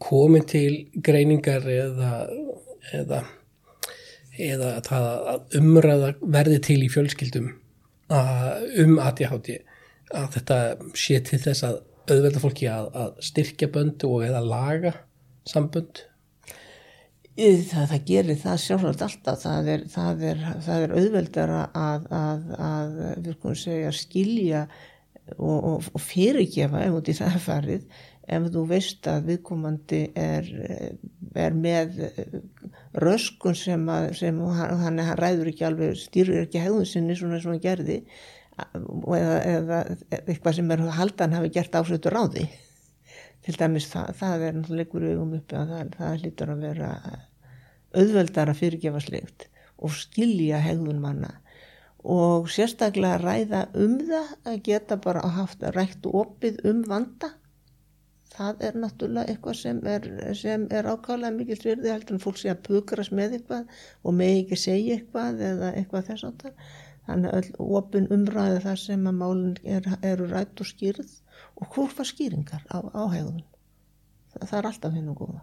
komin 0.03 0.45
til 0.49 0.73
greiningar 1.03 1.67
eða 1.69 2.11
eða, 2.91 3.23
eða 4.37 4.71
að, 4.79 5.09
að 5.33 5.57
umræða 5.59 6.13
verði 6.21 6.59
til 6.67 6.79
í 6.83 6.89
fjölskyldum 6.91 7.49
að, 7.49 7.62
um 8.83 8.99
ADHD 9.01 9.57
að 10.13 10.29
þetta 10.37 10.59
sé 10.99 11.19
til 11.25 11.39
þess 11.41 11.65
að 11.67 11.81
auðvelda 12.11 12.41
fólki 12.43 12.67
að, 12.69 12.89
að 12.99 13.13
styrkja 13.29 13.69
bönd 13.73 14.03
og 14.07 14.25
eða 14.27 14.41
laga 14.45 14.93
sambönd? 15.49 16.03
Það, 17.33 17.85
það 17.89 18.01
gerir 18.05 18.37
það 18.37 18.57
sjálfsagt 18.61 19.03
alltaf, 19.07 19.39
það 19.41 19.69
er, 19.73 19.85
það 19.89 20.25
er, 20.29 20.41
það 20.61 20.83
er 20.85 20.95
auðveldara 20.99 21.61
að, 21.73 22.03
að, 22.13 22.43
að 22.67 23.29
komum 23.41 23.57
segja 23.57 23.93
skilja 23.97 24.67
og, 25.39 25.57
og, 25.57 25.87
og 25.89 26.03
fyrirgefa 26.03 26.83
ef 26.85 26.97
út 26.99 27.09
í 27.09 27.15
það 27.17 27.39
farið. 27.47 27.87
Ef 28.23 28.45
þú 28.53 28.61
veist 28.69 29.09
að 29.11 29.25
viðkomandi 29.31 30.03
er, 30.15 30.51
er 31.33 31.57
með 31.57 31.97
röskun 32.93 33.55
sem, 33.57 33.83
að, 33.89 34.11
sem 34.19 34.39
hann, 34.57 34.79
hann 34.83 35.17
ræður 35.17 35.49
ekki 35.51 35.65
alveg, 35.67 35.97
stýrir 35.97 36.43
ekki 36.43 36.61
hegðun 36.61 36.89
sinni 36.89 37.17
svona 37.17 37.39
og 37.41 37.49
hann 37.49 37.63
gerði 37.63 37.99
og 38.53 39.15
eða, 39.17 39.37
eða 39.49 39.79
eitthvað 40.19 40.57
sem 40.59 40.73
er 40.75 40.83
haldan 40.97 41.33
hafi 41.33 41.51
gert 41.55 41.77
ásötu 41.79 42.11
ráði. 42.13 42.47
Til 43.43 43.55
dæmis 43.59 43.89
það, 43.91 44.11
það 44.19 44.43
er 44.47 44.57
náttúrulega 44.57 44.83
leikur 44.83 45.05
í 45.05 45.13
augum 45.13 45.37
uppi 45.39 45.57
að 45.59 45.71
það, 45.73 45.95
það 45.97 46.19
hlýtur 46.21 46.51
að 46.53 46.65
vera 46.67 46.91
auðveldar 47.93 48.51
að 48.51 48.59
fyrirgefa 48.61 49.01
slikt 49.03 49.47
og 49.83 49.95
skilja 49.97 50.61
hegðun 50.63 51.01
manna. 51.03 51.33
Og 52.03 52.49
sérstaklega 52.51 53.19
ræða 53.19 53.65
um 53.79 53.97
það 54.05 54.31
að 54.51 54.61
geta 54.67 54.99
bara 55.01 55.23
haft 55.37 55.63
rætt 55.75 56.05
opið 56.07 56.61
um 56.69 56.83
vanda 56.87 57.33
það 58.33 58.63
er 58.67 58.77
náttúrulega 58.81 59.33
eitthvað 59.33 59.59
sem 59.59 59.81
er, 59.89 60.07
er 60.79 60.89
ákálega 60.89 61.33
mikil 61.35 61.57
svirði 61.59 61.91
heldur 61.93 62.17
en 62.17 62.23
fólk 62.23 62.39
sé 62.41 62.51
að 62.53 62.63
pukrast 62.67 63.13
með 63.15 63.37
eitthvað 63.37 63.79
og 64.03 64.17
með 64.19 64.39
ekki 64.41 64.59
segja 64.63 64.97
eitthvað 64.97 65.43
eða 65.51 65.71
eitthvað 65.77 66.09
þess 66.09 66.27
áttar 66.29 66.73
þannig 67.07 67.37
að 67.37 67.49
opin 67.79 68.09
umræði 68.15 68.61
þar 68.63 68.81
sem 68.83 69.07
að 69.09 69.19
málun 69.19 69.55
er, 69.63 69.89
eru 70.01 70.29
rætt 70.31 70.63
og 70.63 70.69
skýrð 70.69 71.17
og 71.59 71.67
hvort 71.75 71.97
var 71.99 72.09
skýringar 72.09 72.63
á 72.71 72.77
áhegðun 72.79 73.43
það, 74.33 74.47
það 74.47 74.57
er 74.59 74.69
alltaf 74.69 74.97
hinn 74.97 75.11
og 75.13 75.19
góða. 75.21 75.41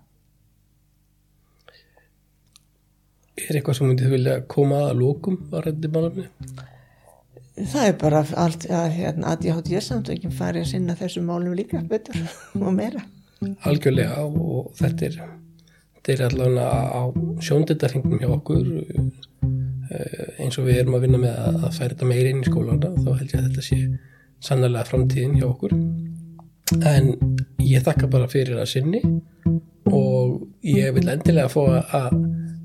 Er 3.40 3.56
eitthvað 3.56 3.78
sem 3.78 3.88
myndið 3.88 4.14
vilja 4.16 4.36
koma 4.52 4.82
að 4.90 4.98
lókum 5.00 5.38
að 5.54 5.66
reddi 5.68 5.90
málefni? 5.92 6.26
Það 7.56 7.86
er 7.86 7.96
bara 8.00 8.22
allt 8.44 8.66
að 8.70 8.86
hérna, 8.96 9.34
ADHD 9.34 9.80
samtökin 9.84 10.34
fari 10.34 10.62
að 10.64 10.72
sinna 10.72 10.96
þessu 10.98 11.22
málum 11.24 11.56
líka 11.56 11.82
betur 11.86 12.18
og 12.64 12.72
meira. 12.76 13.02
Algjörlega 13.68 14.24
og 14.26 14.70
þetta 14.78 15.08
er, 15.08 15.18
þetta 15.96 16.12
er 16.14 16.24
allavega 16.28 16.68
á 16.92 17.02
sjóndöldarhingnum 17.46 18.20
hjá 18.20 18.30
okkur 18.34 18.66
eh, 18.84 20.42
eins 20.44 20.58
og 20.60 20.68
við 20.68 20.82
erum 20.82 20.98
að 20.98 21.06
vinna 21.06 21.22
með 21.22 21.40
að 21.50 21.78
færa 21.78 21.94
þetta 21.94 22.10
meira 22.10 22.32
inn 22.32 22.44
í 22.44 22.50
skólana 22.50 22.92
þá 22.98 23.10
held 23.14 23.32
ég 23.32 23.38
að 23.40 23.46
þetta 23.48 23.66
sé 23.70 23.80
sannlega 24.40 24.88
framtíðin 24.88 25.38
hjá 25.40 25.48
okkur. 25.48 25.76
En 26.86 27.14
ég 27.64 27.82
þakka 27.84 28.10
bara 28.12 28.28
fyrir 28.30 28.60
að 28.60 28.70
sinni 28.74 29.00
og 29.90 30.36
ég 30.62 30.92
vil 30.94 31.08
endilega 31.10 31.50
fá 31.50 31.62
að 31.66 32.20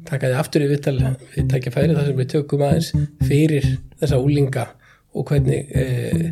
taka 0.09 0.31
því 0.31 0.39
aftur 0.39 0.65
í 0.65 0.71
vittal 0.71 0.97
við 1.35 1.49
takja 1.51 1.73
færi 1.75 1.95
þar 1.97 2.09
sem 2.09 2.19
við 2.19 2.31
tökum 2.35 2.65
aðeins 2.65 2.91
fyrir 3.25 3.69
þessa 4.01 4.21
úlinga 4.21 4.67
og 5.15 5.31
hvernig 5.31 5.71
eh, 5.71 6.29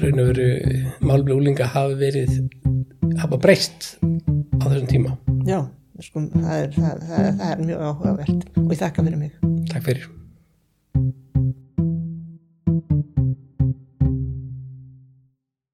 raun 0.00 0.22
og 0.22 0.30
veru 0.32 0.48
málumlega 1.00 1.38
úlinga 1.40 1.72
hafi 1.74 1.98
verið 2.00 2.38
hafa 3.20 3.40
breyst 3.40 3.94
á 4.00 4.64
þessum 4.68 4.88
tíma 4.90 5.16
Já, 5.48 5.64
sko, 6.04 6.22
það, 6.34 6.54
er, 6.54 6.72
það, 6.76 7.04
það, 7.08 7.28
það 7.40 7.52
er 7.52 7.60
mjög 7.64 7.84
áhugavert 7.88 8.48
og 8.60 8.72
ég 8.74 8.80
þakka 8.82 9.04
fyrir 9.06 9.20
mig. 9.20 9.36
Takk 9.70 9.86
fyrir 9.86 10.08